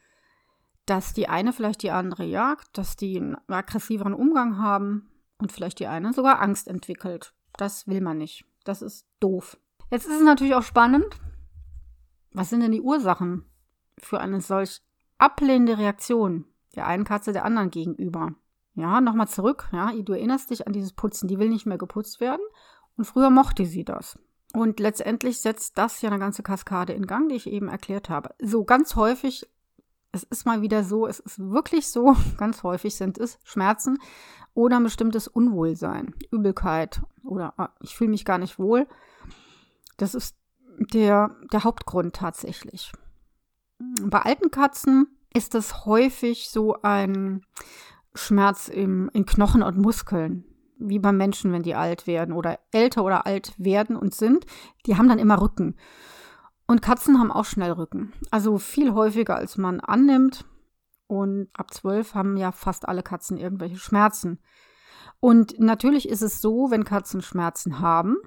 dass 0.86 1.14
die 1.14 1.28
eine 1.28 1.52
vielleicht 1.54 1.84
die 1.84 1.92
andere 1.92 2.26
jagt, 2.26 2.78
dass 2.78 2.96
die 2.96 3.18
einen 3.18 3.38
aggressiveren 3.48 4.14
Umgang 4.14 4.60
haben 4.60 5.10
und 5.40 5.52
vielleicht 5.52 5.80
die 5.80 5.88
eine 5.88 6.14
sogar 6.14 6.42
Angst 6.42 6.68
entwickelt. 6.68 7.34
Das 7.58 7.88
will 7.88 8.02
man 8.02 8.18
nicht. 8.18 8.46
Das 8.64 8.82
ist 8.82 9.08
doof. 9.20 9.58
Jetzt 9.92 10.06
ist 10.08 10.16
es 10.16 10.24
natürlich 10.24 10.56
auch 10.56 10.64
spannend, 10.64 11.06
was 12.36 12.50
sind 12.50 12.62
denn 12.62 12.72
die 12.72 12.82
Ursachen 12.82 13.46
für 13.98 14.20
eine 14.20 14.42
solch 14.42 14.82
ablehnende 15.18 15.78
Reaktion 15.78 16.46
der 16.76 16.88
einen 16.88 17.06
Katze 17.06 17.32
der 17.32 17.46
anderen 17.46 17.72
gegenüber? 17.72 18.36
Ja, 18.74 19.00
nochmal 19.00 19.30
zurück. 19.30 19.70
Ja, 19.72 19.94
du 19.94 20.12
erinnerst 20.12 20.50
dich 20.50 20.68
an 20.68 20.74
dieses 20.74 20.92
Putzen. 20.92 21.30
Die 21.30 21.40
will 21.40 21.50
nicht 21.50 21.66
mehr 21.66 21.78
geputzt 21.78 22.20
werden. 22.20 22.42
Und 22.98 23.06
früher 23.06 23.30
mochte 23.30 23.66
sie 23.66 23.86
das. 23.86 24.20
Und 24.54 24.80
letztendlich 24.80 25.40
setzt 25.40 25.78
das 25.78 26.02
ja 26.02 26.10
eine 26.10 26.20
ganze 26.20 26.44
Kaskade 26.44 26.94
in 26.94 27.08
Gang, 27.08 27.30
die 27.30 27.36
ich 27.36 27.48
eben 27.48 27.70
erklärt 27.70 28.10
habe. 28.10 28.36
So 28.42 28.66
ganz 28.66 28.96
häufig, 28.96 29.50
es 30.12 30.24
ist 30.24 30.46
mal 30.46 30.62
wieder 30.62 30.84
so, 30.84 31.08
es 31.08 31.20
ist 31.20 31.40
wirklich 31.40 31.88
so, 31.88 32.16
ganz 32.38 32.64
häufig 32.64 32.96
sind 32.96 33.18
es 33.18 33.40
Schmerzen 33.44 33.98
oder 34.54 34.78
ein 34.78 34.84
bestimmtes 34.84 35.28
Unwohlsein, 35.28 36.16
Übelkeit 36.32 37.02
oder 37.24 37.54
ah, 37.58 37.70
ich 37.82 37.96
fühle 37.96 38.12
mich 38.12 38.24
gar 38.24 38.38
nicht 38.38 38.60
wohl. 38.60 38.88
Das 39.98 40.16
ist 40.16 40.38
der, 40.78 41.36
der 41.52 41.64
Hauptgrund 41.64 42.16
tatsächlich. 42.16 42.92
Bei 44.02 44.20
alten 44.20 44.52
Katzen 44.52 45.08
ist 45.34 45.56
es 45.56 45.86
häufig 45.86 46.50
so 46.50 46.82
ein 46.82 47.42
Schmerz 48.14 48.70
im, 48.70 49.10
in 49.14 49.26
Knochen 49.26 49.64
und 49.64 49.78
Muskeln, 49.78 50.46
wie 50.78 51.00
beim 51.00 51.18
Menschen, 51.18 51.52
wenn 51.52 51.64
die 51.64 51.76
alt 51.76 52.08
werden 52.08 52.34
oder 52.34 52.60
älter 52.72 53.04
oder 53.04 53.26
alt 53.26 53.54
werden 53.58 53.96
und 53.98 54.14
sind. 54.14 54.46
Die 54.86 54.98
haben 54.98 55.10
dann 55.10 55.20
immer 55.20 55.42
Rücken. 55.42 55.76
Und 56.68 56.82
Katzen 56.82 57.20
haben 57.20 57.32
auch 57.32 57.46
schnell 57.46 57.72
Rücken. 57.72 58.14
Also 58.32 58.58
viel 58.58 58.94
häufiger, 58.94 59.36
als 59.36 59.58
man 59.58 59.80
annimmt. 59.80 60.46
Und 61.08 61.50
ab 61.54 61.72
zwölf 61.74 62.16
haben 62.16 62.38
ja 62.38 62.52
fast 62.52 62.88
alle 62.88 63.04
Katzen 63.04 63.38
irgendwelche 63.38 63.78
Schmerzen. 63.78 64.40
Und 65.20 65.60
natürlich 65.60 66.10
ist 66.10 66.22
es 66.22 66.42
so, 66.42 66.72
wenn 66.72 66.84
Katzen 66.84 67.22
Schmerzen 67.22 67.80
haben, 67.80 68.18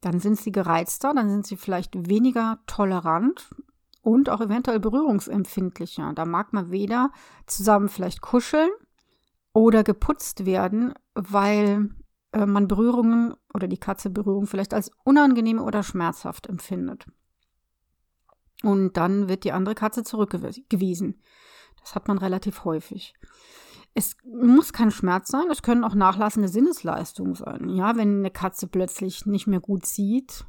dann 0.00 0.20
sind 0.20 0.38
sie 0.38 0.52
gereizter, 0.52 1.12
dann 1.14 1.28
sind 1.28 1.46
sie 1.46 1.56
vielleicht 1.56 2.08
weniger 2.08 2.60
tolerant 2.66 3.50
und 4.02 4.30
auch 4.30 4.40
eventuell 4.40 4.80
berührungsempfindlicher. 4.80 6.12
Da 6.14 6.24
mag 6.24 6.52
man 6.52 6.70
weder 6.70 7.10
zusammen 7.46 7.88
vielleicht 7.88 8.20
kuscheln 8.20 8.70
oder 9.52 9.82
geputzt 9.82 10.46
werden, 10.46 10.94
weil 11.14 11.90
äh, 12.32 12.46
man 12.46 12.68
Berührungen 12.68 13.34
oder 13.52 13.66
die 13.66 13.78
Katze 13.78 14.10
Berührung 14.10 14.46
vielleicht 14.46 14.74
als 14.74 14.90
unangenehm 15.04 15.60
oder 15.60 15.82
schmerzhaft 15.82 16.46
empfindet. 16.46 17.06
Und 18.62 18.96
dann 18.96 19.28
wird 19.28 19.44
die 19.44 19.52
andere 19.52 19.74
Katze 19.74 20.02
zurückgewiesen. 20.02 21.20
Das 21.80 21.94
hat 21.94 22.08
man 22.08 22.18
relativ 22.18 22.64
häufig. 22.64 23.14
Es 23.94 24.16
muss 24.24 24.72
kein 24.72 24.90
Schmerz 24.90 25.28
sein, 25.28 25.50
es 25.50 25.62
können 25.62 25.84
auch 25.84 25.94
nachlassende 25.94 26.48
Sinnesleistungen 26.48 27.34
sein. 27.34 27.68
Ja, 27.68 27.96
wenn 27.96 28.18
eine 28.18 28.30
Katze 28.30 28.68
plötzlich 28.68 29.26
nicht 29.26 29.46
mehr 29.46 29.60
gut 29.60 29.86
sieht 29.86 30.44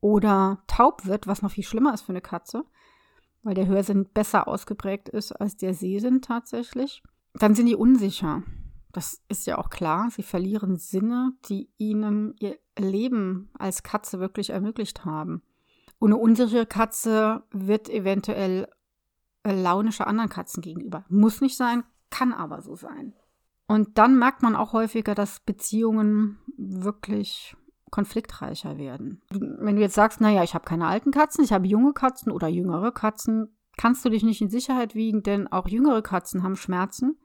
oder 0.00 0.62
taub 0.66 1.06
wird, 1.06 1.26
was 1.26 1.42
noch 1.42 1.52
viel 1.52 1.64
schlimmer 1.64 1.94
ist 1.94 2.02
für 2.02 2.12
eine 2.12 2.20
Katze, 2.20 2.64
weil 3.42 3.54
der 3.54 3.66
Hörsinn 3.66 4.06
besser 4.12 4.46
ausgeprägt 4.46 5.08
ist 5.08 5.32
als 5.32 5.56
der 5.56 5.72
Sehsinn 5.72 6.20
tatsächlich, 6.20 7.02
dann 7.34 7.54
sind 7.54 7.66
die 7.66 7.76
unsicher. 7.76 8.42
Das 8.92 9.20
ist 9.28 9.46
ja 9.46 9.58
auch 9.58 9.68
klar. 9.68 10.10
Sie 10.10 10.22
verlieren 10.22 10.76
Sinne, 10.76 11.32
die 11.48 11.68
ihnen 11.76 12.34
ihr 12.40 12.56
Leben 12.78 13.50
als 13.58 13.82
Katze 13.82 14.20
wirklich 14.20 14.50
ermöglicht 14.50 15.04
haben. 15.04 15.42
Und 15.98 16.12
eine 16.12 16.20
unsichere 16.20 16.66
Katze 16.66 17.42
wird 17.50 17.88
eventuell 17.88 18.68
launischer 19.44 20.06
anderen 20.06 20.30
Katzen 20.30 20.62
gegenüber. 20.62 21.04
Muss 21.08 21.40
nicht 21.40 21.56
sein, 21.56 21.84
kann 22.10 22.32
aber 22.32 22.62
so 22.62 22.76
sein. 22.76 23.14
Und 23.66 23.98
dann 23.98 24.18
merkt 24.18 24.42
man 24.42 24.54
auch 24.54 24.72
häufiger, 24.72 25.14
dass 25.14 25.40
Beziehungen 25.40 26.38
wirklich 26.56 27.56
konfliktreicher 27.90 28.78
werden. 28.78 29.22
Wenn 29.30 29.76
du 29.76 29.82
jetzt 29.82 29.94
sagst, 29.94 30.20
naja, 30.20 30.42
ich 30.42 30.54
habe 30.54 30.64
keine 30.64 30.86
alten 30.86 31.10
Katzen, 31.10 31.44
ich 31.44 31.52
habe 31.52 31.66
junge 31.66 31.92
Katzen 31.92 32.32
oder 32.32 32.48
jüngere 32.48 32.92
Katzen, 32.92 33.56
kannst 33.76 34.04
du 34.04 34.08
dich 34.08 34.22
nicht 34.22 34.40
in 34.40 34.50
Sicherheit 34.50 34.94
wiegen, 34.94 35.22
denn 35.22 35.48
auch 35.48 35.68
jüngere 35.68 36.02
Katzen 36.02 36.42
haben 36.42 36.56
Schmerzen. 36.56 37.16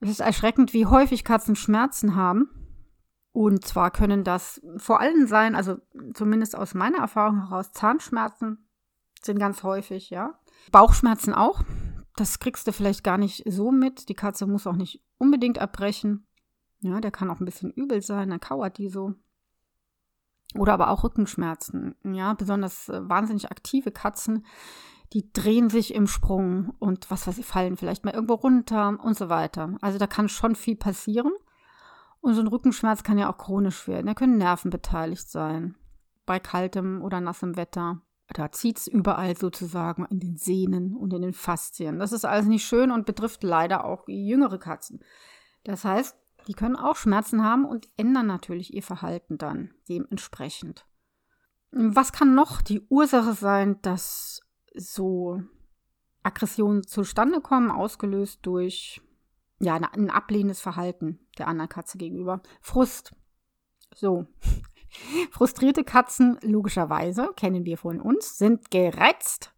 Es 0.00 0.10
ist 0.10 0.20
erschreckend, 0.20 0.72
wie 0.72 0.86
häufig 0.86 1.24
Katzen 1.24 1.56
Schmerzen 1.56 2.16
haben. 2.16 2.50
Und 3.32 3.66
zwar 3.66 3.90
können 3.90 4.24
das 4.24 4.62
vor 4.78 5.00
allem 5.00 5.26
sein, 5.26 5.54
also 5.54 5.76
zumindest 6.14 6.56
aus 6.56 6.74
meiner 6.74 6.98
Erfahrung 6.98 7.48
heraus, 7.48 7.72
Zahnschmerzen 7.72 8.66
sind 9.22 9.38
ganz 9.38 9.62
häufig, 9.62 10.10
ja. 10.10 10.38
Bauchschmerzen 10.72 11.34
auch. 11.34 11.62
Das 12.16 12.38
kriegst 12.38 12.66
du 12.66 12.72
vielleicht 12.72 13.04
gar 13.04 13.18
nicht 13.18 13.42
so 13.46 13.70
mit. 13.70 14.08
Die 14.08 14.14
Katze 14.14 14.46
muss 14.46 14.66
auch 14.66 14.76
nicht 14.76 15.02
unbedingt 15.18 15.58
abbrechen. 15.58 16.26
Ja, 16.80 17.00
der 17.00 17.10
kann 17.10 17.30
auch 17.30 17.40
ein 17.40 17.44
bisschen 17.44 17.70
übel 17.70 18.02
sein, 18.02 18.30
dann 18.30 18.40
kauert 18.40 18.78
die 18.78 18.88
so. 18.88 19.14
Oder 20.54 20.74
aber 20.74 20.90
auch 20.90 21.04
Rückenschmerzen. 21.04 21.94
Ja, 22.04 22.34
besonders 22.34 22.88
äh, 22.88 23.08
wahnsinnig 23.08 23.50
aktive 23.50 23.90
Katzen, 23.90 24.46
die 25.12 25.32
drehen 25.32 25.70
sich 25.70 25.94
im 25.94 26.06
Sprung 26.06 26.74
und 26.78 27.10
was 27.10 27.26
weiß 27.26 27.38
ich, 27.38 27.46
fallen 27.46 27.76
vielleicht 27.76 28.04
mal 28.04 28.14
irgendwo 28.14 28.34
runter 28.34 28.98
und 29.02 29.16
so 29.16 29.28
weiter. 29.28 29.76
Also 29.80 29.98
da 29.98 30.06
kann 30.06 30.28
schon 30.28 30.54
viel 30.56 30.76
passieren. 30.76 31.32
Und 32.20 32.34
so 32.34 32.40
ein 32.40 32.48
Rückenschmerz 32.48 33.04
kann 33.04 33.18
ja 33.18 33.30
auch 33.30 33.38
chronisch 33.38 33.86
werden. 33.86 34.06
Da 34.06 34.14
können 34.14 34.38
Nerven 34.38 34.70
beteiligt 34.70 35.30
sein. 35.30 35.76
Bei 36.24 36.40
kaltem 36.40 37.02
oder 37.02 37.20
nassem 37.20 37.56
Wetter. 37.56 38.00
Da 38.28 38.50
zieht 38.50 38.78
es 38.78 38.86
überall 38.86 39.36
sozusagen 39.36 40.04
in 40.06 40.18
den 40.18 40.36
Sehnen 40.36 40.96
und 40.96 41.12
in 41.12 41.22
den 41.22 41.32
Faszien. 41.32 41.98
Das 41.98 42.12
ist 42.12 42.24
alles 42.24 42.46
nicht 42.46 42.66
schön 42.66 42.90
und 42.90 43.06
betrifft 43.06 43.42
leider 43.42 43.84
auch 43.84 44.04
jüngere 44.08 44.58
Katzen. 44.58 45.00
Das 45.64 45.84
heißt, 45.84 46.16
die 46.48 46.54
können 46.54 46.76
auch 46.76 46.96
Schmerzen 46.96 47.42
haben 47.42 47.64
und 47.64 47.88
ändern 47.96 48.26
natürlich 48.26 48.74
ihr 48.74 48.82
Verhalten 48.82 49.38
dann 49.38 49.74
dementsprechend. 49.88 50.86
Was 51.70 52.12
kann 52.12 52.34
noch 52.34 52.62
die 52.62 52.86
Ursache 52.88 53.32
sein, 53.32 53.80
dass 53.82 54.40
so 54.74 55.42
Aggressionen 56.22 56.86
zustande 56.86 57.40
kommen, 57.40 57.70
ausgelöst 57.70 58.40
durch 58.42 59.00
ja, 59.58 59.74
ein 59.74 60.10
ablehnendes 60.10 60.60
Verhalten 60.60 61.20
der 61.38 61.48
anderen 61.48 61.68
Katze 61.68 61.98
gegenüber? 61.98 62.42
Frust. 62.60 63.14
So, 63.94 64.26
Frustrierte 65.30 65.84
Katzen, 65.84 66.38
logischerweise, 66.42 67.30
kennen 67.36 67.64
wir 67.64 67.78
von 67.78 68.00
uns, 68.00 68.38
sind 68.38 68.70
gereizt 68.70 69.52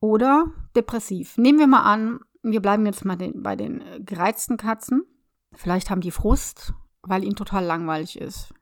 oder 0.00 0.52
depressiv. 0.74 1.36
Nehmen 1.36 1.58
wir 1.58 1.66
mal 1.66 1.82
an, 1.82 2.20
wir 2.42 2.60
bleiben 2.60 2.86
jetzt 2.86 3.04
mal 3.04 3.16
den, 3.16 3.42
bei 3.42 3.56
den 3.56 3.80
äh, 3.80 4.00
gereizten 4.00 4.56
Katzen. 4.56 5.02
Vielleicht 5.52 5.90
haben 5.90 6.00
die 6.00 6.10
Frust, 6.10 6.72
weil 7.02 7.24
ihnen 7.24 7.36
total 7.36 7.64
langweilig 7.64 8.18
ist. 8.18 8.54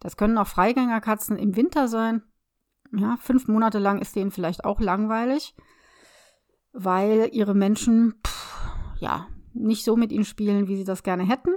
Das 0.00 0.16
können 0.16 0.38
auch 0.38 0.46
Freigängerkatzen 0.46 1.36
im 1.38 1.56
Winter 1.56 1.88
sein. 1.88 2.22
Ja, 2.92 3.16
fünf 3.16 3.48
Monate 3.48 3.78
lang 3.78 4.00
ist 4.00 4.16
denen 4.16 4.30
vielleicht 4.30 4.64
auch 4.64 4.80
langweilig, 4.80 5.54
weil 6.72 7.30
ihre 7.32 7.54
Menschen, 7.54 8.14
pff, 8.24 8.70
ja, 9.00 9.28
nicht 9.52 9.84
so 9.84 9.96
mit 9.96 10.12
ihnen 10.12 10.24
spielen, 10.24 10.68
wie 10.68 10.76
sie 10.76 10.84
das 10.84 11.02
gerne 11.02 11.24
hätten. 11.24 11.50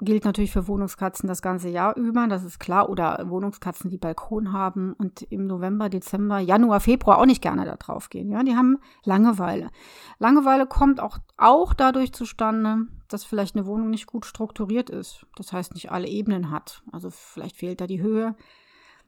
Gilt 0.00 0.24
natürlich 0.24 0.52
für 0.52 0.68
Wohnungskatzen 0.68 1.28
das 1.28 1.42
ganze 1.42 1.68
Jahr 1.68 1.96
über, 1.96 2.26
das 2.28 2.44
ist 2.44 2.60
klar. 2.60 2.88
Oder 2.88 3.28
Wohnungskatzen, 3.28 3.90
die 3.90 3.98
Balkon 3.98 4.52
haben 4.52 4.92
und 4.92 5.22
im 5.22 5.46
November, 5.46 5.88
Dezember, 5.88 6.38
Januar, 6.38 6.80
Februar 6.80 7.18
auch 7.18 7.26
nicht 7.26 7.42
gerne 7.42 7.64
da 7.64 7.76
drauf 7.76 8.08
gehen. 8.08 8.30
Ja, 8.30 8.42
die 8.42 8.56
haben 8.56 8.78
Langeweile. 9.04 9.70
Langeweile 10.18 10.66
kommt 10.66 11.00
auch, 11.00 11.18
auch 11.36 11.74
dadurch 11.74 12.12
zustande, 12.12 12.86
dass 13.08 13.24
vielleicht 13.24 13.56
eine 13.56 13.66
Wohnung 13.66 13.90
nicht 13.90 14.06
gut 14.06 14.24
strukturiert 14.24 14.88
ist. 14.88 15.26
Das 15.36 15.52
heißt, 15.52 15.74
nicht 15.74 15.90
alle 15.90 16.06
Ebenen 16.06 16.50
hat. 16.50 16.82
Also 16.92 17.10
vielleicht 17.10 17.56
fehlt 17.56 17.80
da 17.80 17.86
die 17.86 18.00
Höhe. 18.00 18.36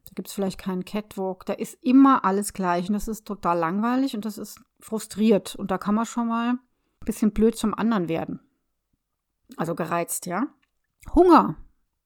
Da 0.03 0.11
gibt 0.15 0.27
es 0.27 0.33
vielleicht 0.33 0.59
keinen 0.59 0.83
Catwalk. 0.83 1.45
Da 1.45 1.53
ist 1.53 1.77
immer 1.81 2.25
alles 2.25 2.51
gleich 2.53 2.89
und 2.89 2.93
das 2.93 3.07
ist 3.07 3.25
total 3.25 3.57
langweilig 3.59 4.15
und 4.15 4.25
das 4.25 4.37
ist 4.37 4.59
frustriert. 4.79 5.55
Und 5.55 5.71
da 5.71 5.77
kann 5.77 5.95
man 5.95 6.05
schon 6.05 6.27
mal 6.27 6.49
ein 6.49 6.59
bisschen 7.05 7.31
blöd 7.31 7.55
zum 7.55 7.73
anderen 7.73 8.09
werden. 8.09 8.41
Also 9.57 9.75
gereizt, 9.75 10.25
ja. 10.25 10.47
Hunger 11.13 11.55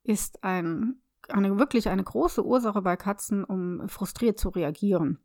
ist 0.03 0.43
ein, 0.43 1.01
eine, 1.29 1.57
wirklich 1.57 1.89
eine 1.89 2.03
große 2.03 2.45
Ursache 2.45 2.81
bei 2.81 2.95
Katzen, 2.95 3.43
um 3.43 3.87
frustriert 3.89 4.39
zu 4.39 4.49
reagieren. 4.49 5.19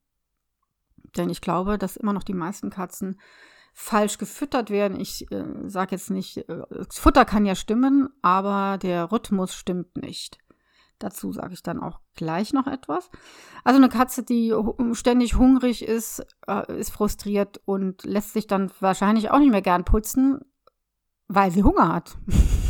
Denn 1.17 1.31
ich 1.31 1.41
glaube, 1.41 1.79
dass 1.79 1.97
immer 1.97 2.12
noch 2.12 2.25
die 2.25 2.35
meisten 2.35 2.71
Katzen 2.71 3.21
falsch 3.73 4.19
gefüttert 4.19 4.71
werden. 4.71 4.99
Ich 4.99 5.31
äh, 5.31 5.45
sage 5.67 5.93
jetzt 5.93 6.11
nicht, 6.11 6.49
äh, 6.49 6.62
Futter 6.91 7.25
kann 7.25 7.47
ja 7.47 7.55
stimmen, 7.55 8.09
aber 8.23 8.79
der 8.79 9.11
Rhythmus 9.12 9.55
stimmt 9.55 9.97
nicht. 9.97 10.39
Dazu 10.99 11.33
sage 11.33 11.55
ich 11.55 11.62
dann 11.62 11.81
auch 11.81 12.00
gleich 12.15 12.53
noch 12.53 12.67
etwas. 12.67 13.11
Also 13.65 13.79
eine 13.79 13.89
Katze, 13.89 14.23
die 14.23 14.55
ständig 14.93 15.37
hungrig 15.37 15.83
ist, 15.83 16.27
äh, 16.47 16.79
ist 16.79 16.91
frustriert 16.91 17.61
und 17.65 18.05
lässt 18.05 18.35
sich 18.35 18.47
dann 18.47 18.71
wahrscheinlich 18.81 19.31
auch 19.31 19.39
nicht 19.39 19.50
mehr 19.50 19.62
gern 19.62 19.85
putzen, 19.85 20.41
weil 21.27 21.50
sie 21.50 21.62
Hunger 21.62 21.93
hat. 21.93 22.19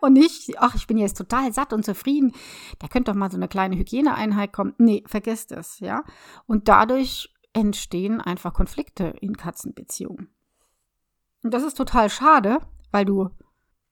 und 0.00 0.12
nicht, 0.14 0.58
ach, 0.58 0.74
ich 0.74 0.86
bin 0.86 0.98
jetzt 0.98 1.16
total 1.16 1.52
satt 1.52 1.72
und 1.72 1.84
zufrieden. 1.84 2.32
Da 2.78 2.88
könnte 2.88 3.10
doch 3.10 3.18
mal 3.18 3.30
so 3.30 3.36
eine 3.36 3.48
kleine 3.48 3.76
Hygieneeinheit 3.76 4.52
kommen. 4.52 4.74
Nee, 4.78 5.04
vergesst 5.06 5.52
es, 5.52 5.80
ja. 5.80 6.04
Und 6.46 6.68
dadurch 6.68 7.34
entstehen 7.52 8.20
einfach 8.20 8.52
Konflikte 8.52 9.14
in 9.20 9.36
Katzenbeziehungen. 9.36 10.28
Und 11.42 11.52
das 11.52 11.62
ist 11.62 11.76
total 11.76 12.10
schade, 12.10 12.58
weil 12.90 13.04
du, 13.04 13.30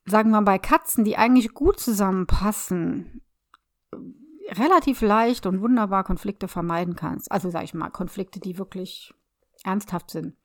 sagen 0.05 0.31
wir 0.31 0.41
mal, 0.41 0.53
bei 0.53 0.59
Katzen, 0.59 1.05
die 1.05 1.17
eigentlich 1.17 1.55
gut 1.55 1.79
zusammenpassen, 1.79 3.23
relativ 4.49 5.01
leicht 5.01 5.47
und 5.47 5.61
wunderbar 5.61 6.05
Konflikte 6.05 6.49
vermeiden 6.49 6.97
kannst. 6.97 7.31
Also 7.31 7.51
sag 7.51 7.65
ich 7.65 7.75
mal, 7.75 7.91
Konflikte, 7.91 8.41
die 8.41 8.59
wirklich 8.59 9.15
ernsthaft 9.65 10.11
sind. 10.11 10.37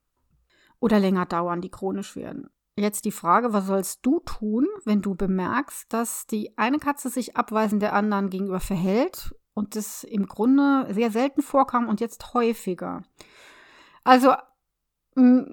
Oder 0.80 1.00
länger 1.00 1.26
dauern, 1.26 1.62
die 1.62 1.72
chronisch 1.72 2.16
werden. 2.16 2.50
Jetzt 2.80 3.06
die 3.06 3.12
Frage, 3.12 3.54
was 3.54 3.66
sollst 3.66 4.06
du 4.06 4.20
tun, 4.20 4.68
wenn 4.86 5.02
du 5.02 5.16
bemerkst, 5.16 5.92
dass 5.92 6.28
die 6.28 6.56
eine 6.60 6.78
Katze 6.78 7.10
sich 7.10 7.36
abweisend 7.36 7.82
der 7.82 7.94
anderen 7.94 8.30
gegenüber 8.30 8.60
verhält 8.60 9.36
und 9.56 9.76
das 9.76 10.04
im 10.04 10.28
Grunde 10.28 10.88
sehr 10.94 11.10
selten 11.10 11.42
vorkam 11.42 11.88
und 11.88 12.00
jetzt 12.00 12.36
häufiger? 12.36 13.02
Also 14.04 14.34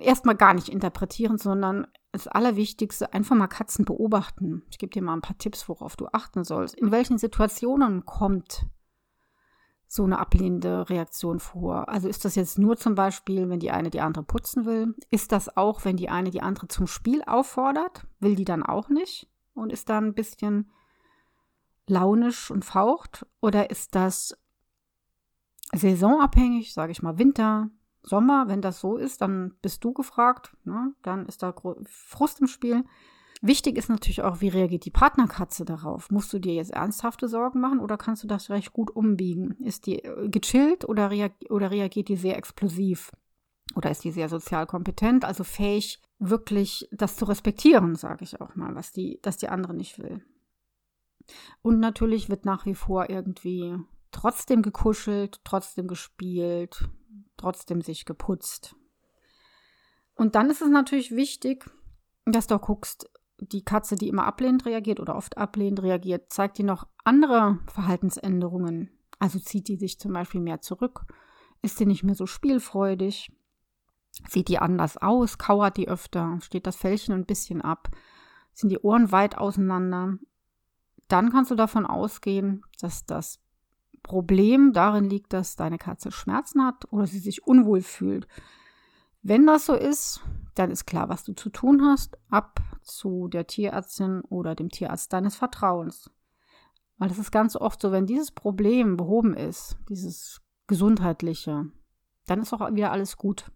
erstmal 0.01 0.37
gar 0.37 0.53
nicht 0.53 0.69
interpretieren, 0.69 1.39
sondern 1.39 1.87
das 2.13 2.29
Allerwichtigste, 2.29 3.15
einfach 3.15 3.35
mal 3.35 3.49
Katzen 3.49 3.87
beobachten. 3.87 4.63
Ich 4.71 4.79
gebe 4.79 4.93
dir 4.93 5.03
mal 5.03 5.15
ein 5.15 5.23
paar 5.23 5.39
Tipps, 5.39 5.69
worauf 5.69 5.97
du 5.97 6.07
achten 6.13 6.45
sollst. 6.45 6.79
In 6.79 6.93
welchen 6.93 7.17
Situationen 7.17 8.05
kommt 8.05 8.67
so 9.87 10.05
eine 10.05 10.19
ablehnende 10.19 10.89
Reaktion 10.89 11.41
vor? 11.41 11.89
Also 11.89 12.09
ist 12.09 12.25
das 12.25 12.35
jetzt 12.35 12.59
nur 12.59 12.77
zum 12.77 12.95
Beispiel, 12.95 13.49
wenn 13.49 13.61
die 13.61 13.71
eine 13.71 13.91
die 13.91 14.01
andere 14.01 14.25
putzen 14.25 14.65
will? 14.65 14.95
Ist 15.11 15.33
das 15.33 15.57
auch, 15.57 15.85
wenn 15.85 15.97
die 15.97 16.09
eine 16.09 16.31
die 16.31 16.43
andere 16.43 16.69
zum 16.69 16.87
Spiel 16.87 17.23
auffordert? 17.23 18.07
Will 18.21 18.35
die 18.35 18.45
dann 18.45 18.63
auch 18.63 18.89
nicht 18.89 19.29
und 19.55 19.73
ist 19.73 19.89
dann 19.89 20.07
ein 20.07 20.15
bisschen 20.15 20.71
launisch 21.87 22.51
und 22.51 22.65
faucht? 22.65 23.27
Oder 23.41 23.71
ist 23.71 23.95
das 23.95 24.37
saisonabhängig, 25.73 26.73
sage 26.73 26.93
ich 26.93 27.03
mal 27.03 27.19
Winter, 27.19 27.71
Sommer? 28.03 28.49
Wenn 28.49 28.63
das 28.63 28.81
so 28.81 28.97
ist, 28.97 29.21
dann 29.21 29.55
bist 29.63 29.85
du 29.85 29.93
gefragt. 29.93 30.57
Ne? 30.65 30.95
Dann 31.03 31.27
ist 31.27 31.43
da 31.43 31.55
Frust 31.85 32.41
im 32.41 32.47
Spiel. 32.47 32.85
Wichtig 33.47 33.77
ist 33.77 33.91
natürlich 33.91 34.23
auch, 34.23 34.41
wie 34.41 34.49
reagiert 34.49 34.87
die 34.87 34.91
Partnerkatze 34.91 35.67
darauf? 35.67 36.11
Musst 36.11 36.33
du 36.33 36.39
dir 36.39 36.55
jetzt 36.55 36.71
ernsthafte 36.71 37.29
Sorgen 37.29 37.61
machen 37.61 37.79
oder 37.79 37.99
kannst 37.99 38.23
du 38.23 38.27
das 38.27 38.49
recht 38.49 38.73
gut 38.73 38.91
umbiegen? 38.97 39.51
Ist 39.59 39.85
die 39.85 40.03
äh, 40.03 40.31
gechillt 40.31 40.89
oder, 40.89 41.11
reag 41.11 41.33
oder 41.51 41.71
reagiert 41.71 42.09
die 42.09 42.17
sehr 42.17 42.39
explosiv? 42.39 43.13
Oder 43.77 43.91
ist 43.91 44.03
die 44.03 44.13
sehr 44.13 44.31
sozial 44.31 44.67
kompetent, 44.67 45.27
also 45.27 45.45
fähig, 45.45 46.01
wirklich 46.19 46.89
das 46.91 47.17
zu 47.17 47.27
respektieren, 47.27 47.97
sage 47.97 48.25
ich 48.25 48.41
auch 48.41 48.55
mal, 48.57 48.75
was 48.75 48.93
die, 48.93 49.19
dass 49.21 49.37
die 49.37 49.51
andere 49.51 49.75
nicht 49.75 49.99
will. 49.99 50.25
Und 51.61 51.81
natürlich 51.81 52.31
wird 52.31 52.47
nach 52.47 52.65
wie 52.65 52.75
vor 52.75 53.11
irgendwie 53.11 53.77
trotzdem 54.11 54.63
gekuschelt, 54.63 55.43
trotzdem 55.45 55.87
gespielt, 55.87 56.89
trotzdem 57.37 57.83
sich 57.83 58.07
geputzt. 58.07 58.75
Und 60.15 60.35
dann 60.35 60.49
ist 60.49 60.63
es 60.63 60.71
natürlich 60.71 61.15
wichtig, 61.15 61.71
dass 62.25 62.47
du 62.47 62.59
guckst, 62.59 63.11
die 63.39 63.65
Katze, 63.65 63.97
die 63.97 64.09
immer 64.09 64.27
ablehnend 64.27 64.65
reagiert 64.67 65.01
oder 65.01 65.17
oft 65.17 65.39
ablehnend 65.39 65.83
reagiert, 65.83 66.33
zeigt 66.33 66.59
die 66.59 66.63
noch 66.63 66.87
andere 67.05 67.59
Verhaltensänderungen. 67.67 68.91
Also 69.19 69.39
zieht 69.39 69.69
die 69.69 69.77
sich 69.77 69.99
zum 69.99 70.13
Beispiel 70.13 70.41
mehr 70.41 70.61
zurück, 70.61 71.07
ist 71.63 71.81
die 71.81 71.87
nicht 71.87 72.05
mehr 72.05 72.15
so 72.15 72.27
spielfreudig, 72.27 73.33
sieht 74.29 74.49
die 74.49 74.59
anders 74.59 74.97
aus, 74.97 75.39
kauert 75.39 75.77
die 75.77 75.89
öfter, 75.89 76.39
steht 76.43 76.67
das 76.67 76.77
Fellchen 76.77 77.15
ein 77.15 77.27
bisschen 77.27 77.63
ab, 77.63 77.89
sind 78.53 78.71
die 78.71 78.79
Ohren 78.79 79.13
weit 79.13 79.39
auseinander. 79.39 80.19
Dann 81.09 81.31
kannst 81.31 81.51
du 81.51 81.55
davon 81.55 81.87
ausgehen, 81.87 82.65
dass 82.81 83.07
das 83.07 83.41
Problem 84.03 84.73
darin 84.73 85.09
liegt, 85.09 85.33
dass 85.33 85.57
deine 85.57 85.79
Katze 85.79 86.13
Schmerzen 86.13 86.65
hat 86.65 86.93
oder 86.93 87.07
sie 87.07 87.19
sich 87.19 87.47
unwohl 87.47 87.81
fühlt. 87.81 88.29
Wenn 89.23 89.47
das 89.47 89.67
so 89.67 89.75
ist, 89.75 90.21
dann 90.55 90.71
ist 90.71 90.85
klar, 90.85 91.09
was 91.09 91.25
du 91.25 91.33
zu 91.33 91.49
tun 91.49 91.83
hast. 91.83 92.19
Ab 92.29 92.61
zu 92.85 93.29
der 93.29 93.47
Tierärztin 93.47 94.23
oder 94.23 94.55
dem 94.55 94.69
Tierarzt 94.69 95.13
deines 95.13 95.37
Vertrauens. 95.37 96.11
Weil 96.99 97.09
das 97.09 97.19
ist 97.19 97.33
ganz 97.33 97.57
oft 97.57 97.81
so, 97.81 97.93
wenn 97.93 98.07
dieses 98.07 98.31
Problem 98.31 98.97
behoben 98.97 99.35
ist, 99.35 99.77
dieses 99.89 100.41
gesundheitliche, 100.67 101.67
dann 102.27 102.41
ist 102.41 102.53
auch 102.53 102.73
wieder 102.73 102.93
alles 102.93 103.17
gut. 103.17 103.51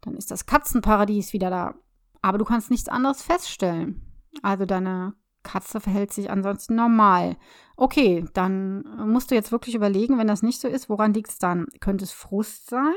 Dann 0.00 0.14
ist 0.14 0.30
das 0.30 0.46
Katzenparadies 0.46 1.32
wieder 1.32 1.50
da. 1.50 1.74
Aber 2.20 2.38
du 2.38 2.44
kannst 2.44 2.70
nichts 2.70 2.88
anderes 2.88 3.22
feststellen. 3.22 4.02
Also 4.42 4.66
deine 4.66 5.14
Katze 5.42 5.80
verhält 5.80 6.12
sich 6.12 6.30
ansonsten 6.30 6.74
normal. 6.74 7.36
Okay, 7.76 8.24
dann 8.34 8.82
musst 9.08 9.30
du 9.30 9.34
jetzt 9.34 9.52
wirklich 9.52 9.74
überlegen, 9.74 10.18
wenn 10.18 10.26
das 10.26 10.42
nicht 10.42 10.60
so 10.60 10.68
ist, 10.68 10.88
woran 10.88 11.14
liegt 11.14 11.30
es 11.30 11.38
dann? 11.38 11.66
Könnte 11.80 12.04
es 12.04 12.12
Frust 12.12 12.68
sein? 12.68 12.94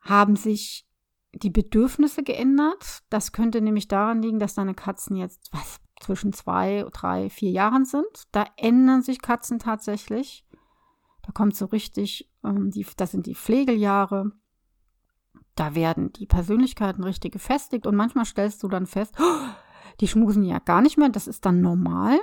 Haben 0.00 0.36
sich 0.36 0.86
die 1.36 1.50
Bedürfnisse 1.50 2.22
geändert. 2.22 3.02
Das 3.10 3.32
könnte 3.32 3.60
nämlich 3.60 3.88
daran 3.88 4.22
liegen, 4.22 4.38
dass 4.38 4.54
deine 4.54 4.74
Katzen 4.74 5.16
jetzt 5.16 5.52
was 5.52 5.80
zwischen 6.00 6.32
zwei, 6.32 6.86
drei, 6.92 7.30
vier 7.30 7.50
Jahren 7.50 7.84
sind. 7.84 8.24
Da 8.32 8.44
ändern 8.56 9.02
sich 9.02 9.20
Katzen 9.20 9.58
tatsächlich. 9.58 10.44
Da 11.22 11.32
kommt 11.32 11.56
so 11.56 11.66
richtig, 11.66 12.30
ähm, 12.44 12.70
die, 12.70 12.86
das 12.96 13.12
sind 13.12 13.26
die 13.26 13.34
Pflegeljahre. 13.34 14.32
Da 15.54 15.74
werden 15.74 16.12
die 16.12 16.26
Persönlichkeiten 16.26 17.04
richtig 17.04 17.32
gefestigt 17.32 17.86
und 17.86 17.94
manchmal 17.94 18.24
stellst 18.24 18.62
du 18.62 18.68
dann 18.68 18.86
fest, 18.86 19.14
oh, 19.20 19.48
die 20.00 20.08
schmusen 20.08 20.42
ja 20.42 20.58
gar 20.58 20.82
nicht 20.82 20.98
mehr, 20.98 21.08
das 21.08 21.28
ist 21.28 21.46
dann 21.46 21.60
normal. 21.60 22.18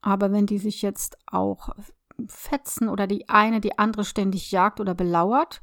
Aber 0.00 0.32
wenn 0.32 0.46
die 0.46 0.58
sich 0.58 0.80
jetzt 0.80 1.18
auch 1.26 1.68
fetzen 2.26 2.88
oder 2.88 3.06
die 3.06 3.28
eine 3.28 3.60
die 3.60 3.78
andere 3.78 4.04
ständig 4.04 4.50
jagt 4.50 4.80
oder 4.80 4.94
belauert, 4.94 5.62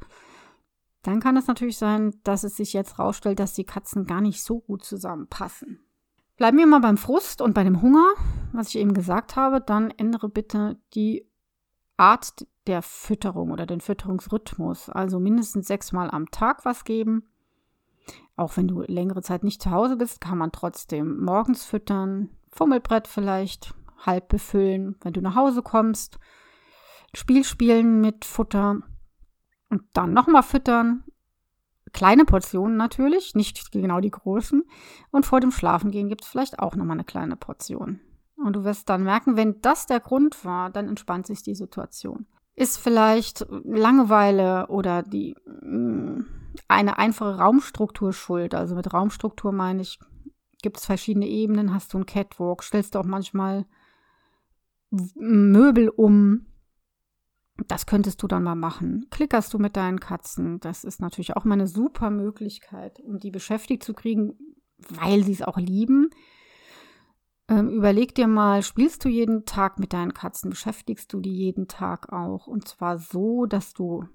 dann 1.07 1.21
kann 1.21 1.37
es 1.37 1.47
natürlich 1.47 1.77
sein, 1.77 2.19
dass 2.25 2.43
es 2.43 2.57
sich 2.57 2.73
jetzt 2.73 2.99
rausstellt, 2.99 3.39
dass 3.39 3.53
die 3.53 3.63
Katzen 3.63 4.05
gar 4.05 4.19
nicht 4.19 4.43
so 4.43 4.59
gut 4.59 4.83
zusammenpassen. 4.83 5.79
Bleiben 6.35 6.57
wir 6.57 6.67
mal 6.67 6.81
beim 6.81 6.97
Frust 6.97 7.41
und 7.41 7.53
bei 7.53 7.63
dem 7.63 7.81
Hunger, 7.81 8.05
was 8.51 8.67
ich 8.67 8.77
eben 8.77 8.93
gesagt 8.93 9.37
habe, 9.37 9.61
dann 9.61 9.89
ändere 9.91 10.27
bitte 10.27 10.77
die 10.93 11.25
Art 11.95 12.45
der 12.67 12.81
Fütterung 12.81 13.51
oder 13.51 13.65
den 13.65 13.79
Fütterungsrhythmus. 13.79 14.89
Also 14.89 15.21
mindestens 15.21 15.67
sechsmal 15.67 16.11
am 16.11 16.29
Tag 16.29 16.65
was 16.65 16.83
geben. 16.83 17.23
Auch 18.35 18.57
wenn 18.57 18.67
du 18.67 18.81
längere 18.81 19.21
Zeit 19.21 19.45
nicht 19.45 19.61
zu 19.61 19.71
Hause 19.71 19.95
bist, 19.95 20.19
kann 20.19 20.37
man 20.37 20.51
trotzdem 20.51 21.23
morgens 21.23 21.63
füttern, 21.63 22.31
Fummelbrett 22.49 23.07
vielleicht 23.07 23.73
halb 24.05 24.27
befüllen, 24.27 24.97
wenn 25.03 25.13
du 25.13 25.21
nach 25.21 25.35
Hause 25.35 25.61
kommst, 25.61 26.19
Spiel 27.13 27.45
spielen 27.45 28.01
mit 28.01 28.25
Futter 28.25 28.81
und 29.69 29.83
dann 29.93 30.13
nochmal 30.13 30.43
füttern. 30.43 31.03
Kleine 31.93 32.25
Portionen 32.25 32.77
natürlich, 32.77 33.33
nicht 33.33 33.71
genau 33.71 33.99
die 33.99 34.11
großen. 34.11 34.63
Und 35.11 35.25
vor 35.25 35.39
dem 35.39 35.51
Schlafengehen 35.51 36.09
gibt 36.09 36.23
es 36.23 36.29
vielleicht 36.29 36.59
auch 36.59 36.75
nochmal 36.75 36.97
eine 36.97 37.05
kleine 37.05 37.35
Portion. 37.35 38.01
Und 38.35 38.55
du 38.55 38.63
wirst 38.63 38.89
dann 38.89 39.03
merken, 39.03 39.35
wenn 39.35 39.61
das 39.61 39.87
der 39.87 39.99
Grund 39.99 40.43
war, 40.45 40.69
dann 40.69 40.87
entspannt 40.87 41.25
sich 41.27 41.41
die 41.41 41.55
Situation. 41.55 42.27
Ist 42.55 42.77
vielleicht 42.77 43.45
Langeweile 43.49 44.67
oder 44.67 45.03
die 45.03 45.35
mm, 45.45 46.25
eine 46.67 46.97
einfache 46.97 47.37
Raumstruktur 47.37 48.13
schuld. 48.13 48.53
Also 48.53 48.75
mit 48.75 48.93
Raumstruktur 48.93 49.51
meine 49.51 49.81
ich 49.81 49.99
gibt 50.61 50.77
es 50.77 50.85
verschiedene 50.85 51.27
Ebenen, 51.27 51.73
hast 51.73 51.93
du 51.93 51.97
einen 51.97 52.05
Catwalk, 52.05 52.63
stellst 52.63 52.95
du 52.95 52.99
auch 52.99 53.05
manchmal 53.05 53.65
Möbel 54.89 55.89
um. 55.89 56.45
Das 57.65 57.85
könntest 57.85 58.21
du 58.21 58.27
dann 58.27 58.43
mal 58.43 58.55
machen. 58.55 59.07
Klickerst 59.09 59.53
du 59.53 59.59
mit 59.59 59.75
deinen 59.75 59.99
Katzen. 59.99 60.59
Das 60.59 60.83
ist 60.83 61.01
natürlich 61.01 61.35
auch 61.35 61.43
mal 61.43 61.55
eine 61.55 61.67
super 61.67 62.09
Möglichkeit, 62.11 62.99
um 62.99 63.17
die 63.17 63.31
beschäftigt 63.31 63.83
zu 63.83 63.93
kriegen, 63.93 64.37
weil 64.89 65.23
sie 65.23 65.33
es 65.33 65.41
auch 65.41 65.57
lieben. 65.57 66.09
Ähm, 67.49 67.69
überleg 67.69 68.13
dir 68.13 68.27
mal, 68.27 68.61
spielst 68.61 69.03
du 69.05 69.09
jeden 69.09 69.45
Tag 69.45 69.79
mit 69.79 69.93
deinen 69.93 70.13
Katzen? 70.13 70.49
Beschäftigst 70.49 71.11
du 71.13 71.19
die 71.19 71.33
jeden 71.33 71.67
Tag 71.67 72.11
auch? 72.11 72.45
Und 72.47 72.67
zwar 72.67 72.99
so, 72.99 73.45
dass 73.45 73.73
du 73.73 74.05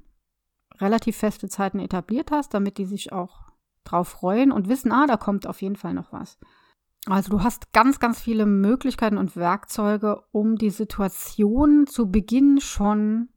relativ 0.79 1.17
feste 1.17 1.49
Zeiten 1.49 1.79
etabliert 1.81 2.31
hast, 2.31 2.55
damit 2.55 2.79
die 2.79 2.87
sich 2.87 3.13
auch 3.13 3.53
drauf 3.85 4.09
freuen 4.09 4.53
und 4.53 4.69
wissen, 4.69 4.93
ah, 4.93 5.07
da 5.07 5.17
kommt 5.17 5.47
auf 5.47 5.63
jeden 5.63 5.77
Fall 5.77 5.95
noch 5.95 6.13
was. 6.13 6.39
Also 7.07 7.31
du 7.31 7.43
hast 7.43 7.73
ganz, 7.73 7.99
ganz 7.99 8.21
viele 8.21 8.47
Möglichkeiten 8.47 9.19
und 9.19 9.37
Werkzeuge, 9.37 10.23
um 10.31 10.57
die 10.57 10.71
Situation 10.71 11.87
zu 11.87 12.11
Beginn 12.11 12.61
schon 12.61 13.29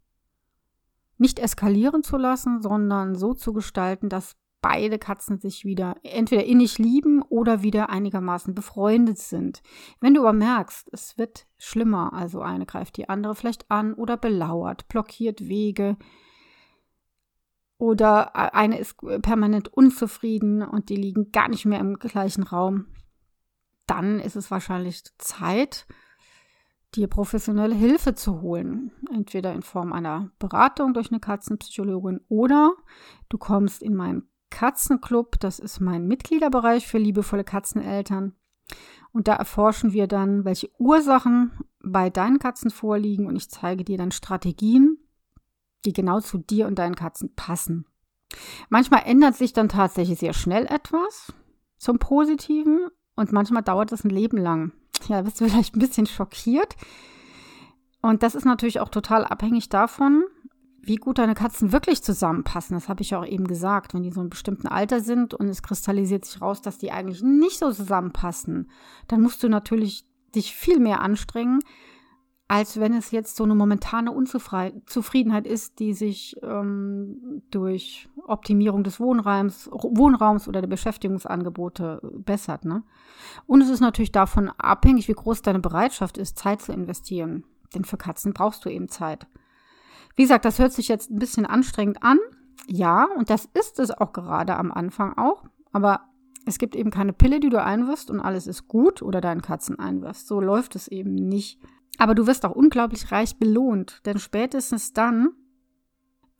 nicht 1.18 1.40
eskalieren 1.40 2.04
zu 2.04 2.18
lassen, 2.18 2.62
sondern 2.62 3.16
so 3.16 3.34
zu 3.34 3.54
gestalten, 3.54 4.10
dass 4.10 4.36
beide 4.62 4.98
Katzen 5.00 5.40
sich 5.40 5.64
wieder 5.64 5.96
entweder 6.04 6.44
innig 6.44 6.78
lieben 6.78 7.22
oder 7.22 7.62
wieder 7.62 7.90
einigermaßen 7.90 8.54
befreundet 8.54 9.18
sind. 9.18 9.62
Wenn 10.00 10.14
du 10.14 10.22
aber 10.22 10.34
merkst, 10.34 10.90
es 10.92 11.18
wird 11.18 11.48
schlimmer, 11.58 12.14
also 12.14 12.42
eine 12.42 12.66
greift 12.66 12.98
die 12.98 13.08
andere 13.08 13.36
vielleicht 13.36 13.70
an 13.72 13.94
oder 13.94 14.18
belauert, 14.18 14.88
blockiert 14.88 15.48
Wege, 15.48 15.98
oder 17.78 18.36
eine 18.56 18.80
ist 18.80 18.98
permanent 19.22 19.68
unzufrieden 19.68 20.62
und 20.62 20.90
die 20.90 20.96
liegen 20.96 21.32
gar 21.32 21.50
nicht 21.50 21.66
mehr 21.66 21.80
im 21.80 22.00
gleichen 22.00 22.44
Raum, 22.44 22.88
dann 23.88 24.20
ist 24.20 24.36
es 24.36 24.52
wahrscheinlich 24.52 25.04
Zeit, 25.18 25.86
dir 26.96 27.08
professionelle 27.08 27.76
Hilfe 27.76 28.16
zu 28.16 28.42
holen. 28.42 28.92
Entweder 29.14 29.54
in 29.54 29.62
Form 29.62 29.94
einer 29.94 30.32
Beratung 30.40 30.94
durch 30.94 31.12
eine 31.12 31.20
Katzenpsychologin 31.20 32.22
oder 32.30 32.74
du 33.30 33.38
kommst 33.38 33.84
in 33.84 33.96
meinen 33.96 34.30
Katzenclub. 34.50 35.40
Das 35.40 35.60
ist 35.60 35.80
mein 35.80 36.08
Mitgliederbereich 36.08 36.88
für 36.88 36.98
liebevolle 36.98 37.44
Katzeneltern. 37.44 38.34
Und 39.12 39.28
da 39.28 39.36
erforschen 39.36 39.94
wir 39.94 40.08
dann, 40.08 40.46
welche 40.46 40.70
Ursachen 40.78 41.52
bei 41.80 42.10
deinen 42.10 42.40
Katzen 42.40 42.72
vorliegen 42.72 43.28
und 43.28 43.36
ich 43.36 43.50
zeige 43.50 43.84
dir 43.84 43.98
dann 43.98 44.12
Strategien, 44.12 44.98
die 45.86 45.94
genau 45.94 46.20
zu 46.20 46.38
dir 46.40 46.68
und 46.68 46.80
deinen 46.80 46.96
Katzen 46.96 47.36
passen. 47.36 47.86
Manchmal 48.70 49.04
ändert 49.06 49.36
sich 49.36 49.54
dann 49.54 49.70
tatsächlich 49.70 50.20
sehr 50.20 50.34
schnell 50.34 50.66
etwas 50.66 51.34
zum 51.78 52.00
Positiven 52.00 52.90
und 53.16 53.32
manchmal 53.32 53.64
dauert 53.64 53.92
es 53.92 54.04
ein 54.04 54.10
Leben 54.10 54.38
lang. 54.38 54.72
Ja, 55.08 55.22
bist 55.22 55.40
du 55.40 55.46
vielleicht 55.50 55.76
ein 55.76 55.80
bisschen 55.80 56.08
schockiert. 56.08 56.76
Und 58.02 58.24
das 58.24 58.36
ist 58.36 58.46
natürlich 58.46 58.80
auch 58.80 58.90
total 58.90 59.26
abhängig 59.26 59.70
davon, 59.70 60.24
wie 60.82 60.98
gut 60.98 61.18
deine 61.18 61.34
Katzen 61.34 61.72
wirklich 61.72 62.04
zusammenpassen. 62.04 62.76
Das 62.76 62.88
habe 62.88 63.02
ich 63.02 63.16
auch 63.16 63.26
eben 63.26 63.48
gesagt. 63.48 63.94
Wenn 63.94 64.04
die 64.04 64.12
so 64.12 64.20
in 64.20 64.26
einem 64.26 64.30
bestimmten 64.30 64.68
Alter 64.68 65.02
sind 65.02 65.34
und 65.34 65.48
es 65.48 65.64
kristallisiert 65.64 66.26
sich 66.26 66.42
raus, 66.42 66.62
dass 66.62 66.78
die 66.78 66.92
eigentlich 66.92 67.24
nicht 67.24 67.58
so 67.58 67.72
zusammenpassen, 67.72 68.70
dann 69.08 69.22
musst 69.22 69.42
du 69.42 69.50
natürlich 69.50 70.06
dich 70.36 70.56
viel 70.56 70.80
mehr 70.80 71.02
anstrengen, 71.02 71.62
als 72.48 72.80
wenn 72.80 72.94
es 72.94 73.12
jetzt 73.12 73.36
so 73.36 73.44
eine 73.44 73.56
momentane 73.56 74.12
Unzufriedenheit 74.12 75.48
ist, 75.48 75.80
die 75.80 75.94
sich 75.94 76.36
ähm, 76.44 77.42
durch 77.50 78.08
Optimierung 78.28 78.84
des 78.84 79.00
Wohnraums, 79.00 79.68
Wohnraums 79.72 80.48
oder 80.48 80.62
der 80.62 80.68
Beschäftigungsangebote 80.68 82.02
bessert. 82.04 82.64
Ne? 82.66 82.84
Und 83.48 83.62
es 83.62 83.70
ist 83.70 83.80
natürlich 83.80 84.12
davon 84.12 84.50
abhängig, 84.58 85.08
wie 85.08 85.14
groß 85.14 85.42
deine 85.42 85.60
Bereitschaft 85.60 86.18
ist, 86.18 86.38
Zeit 86.38 86.62
zu 86.62 86.72
investieren. 86.72 87.46
Denn 87.74 87.84
für 87.84 87.98
Katzen 87.98 88.34
brauchst 88.34 88.64
du 88.64 88.70
eben 88.70 88.90
Zeit. 88.90 89.26
Wie 90.16 90.22
gesagt, 90.22 90.46
das 90.46 90.60
hört 90.60 90.72
sich 90.72 90.88
jetzt 90.88 91.10
ein 91.10 91.20
bisschen 91.20 91.48
anstrengend 91.48 92.04
an. 92.04 92.20
Ja, 92.68 93.08
und 93.18 93.30
das 93.30 93.50
ist 93.54 93.80
es 93.80 93.92
auch 93.92 94.14
gerade 94.14 94.56
am 94.56 94.72
Anfang 94.72 95.18
auch. 95.18 95.44
Aber 95.72 96.02
es 96.46 96.60
gibt 96.60 96.76
eben 96.76 96.92
keine 96.92 97.12
Pille, 97.12 97.40
die 97.40 97.50
du 97.50 97.62
einwirfst 97.62 98.12
und 98.12 98.20
alles 98.20 98.46
ist 98.46 98.68
gut 98.68 99.02
oder 99.02 99.20
deinen 99.20 99.42
Katzen 99.42 99.80
einwirfst. 99.80 100.28
So 100.28 100.40
läuft 100.40 100.76
es 100.76 100.88
eben 100.88 101.16
nicht. 101.16 101.60
Aber 101.98 102.16
du 102.16 102.28
wirst 102.28 102.46
auch 102.46 102.56
unglaublich 102.56 103.12
reich 103.12 103.38
belohnt, 103.38 104.02
denn 104.06 104.20
spätestens 104.20 104.94
dann, 104.94 105.30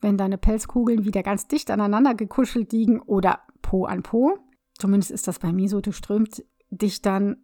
wenn 0.00 0.16
deine 0.16 0.38
Pelzkugeln 0.38 1.04
wieder 1.04 1.22
ganz 1.22 1.48
dicht 1.48 1.70
aneinander 1.70 2.14
gekuschelt 2.14 2.72
liegen 2.72 3.00
oder 3.00 3.40
Po 3.62 3.84
an 3.84 4.02
Po, 4.02 4.38
zumindest 4.78 5.10
ist 5.10 5.28
das 5.28 5.38
bei 5.38 5.52
mir 5.52 5.68
so, 5.68 5.80
du 5.80 5.92
strömt 5.92 6.44
dich 6.70 7.02
dann 7.02 7.36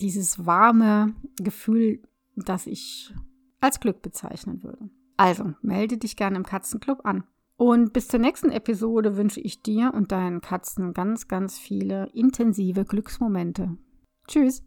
dieses 0.00 0.44
warme 0.44 1.14
Gefühl, 1.40 2.02
das 2.34 2.66
ich 2.66 3.14
als 3.60 3.80
Glück 3.80 4.02
bezeichnen 4.02 4.62
würde. 4.62 4.90
Also, 5.16 5.54
melde 5.62 5.96
dich 5.96 6.16
gerne 6.16 6.36
im 6.36 6.44
Katzenclub 6.44 7.04
an. 7.04 7.24
Und 7.56 7.94
bis 7.94 8.08
zur 8.08 8.20
nächsten 8.20 8.50
Episode 8.50 9.16
wünsche 9.16 9.40
ich 9.40 9.62
dir 9.62 9.92
und 9.94 10.12
deinen 10.12 10.42
Katzen 10.42 10.92
ganz, 10.92 11.26
ganz 11.26 11.58
viele 11.58 12.10
intensive 12.12 12.84
Glücksmomente. 12.84 13.78
Tschüss! 14.28 14.62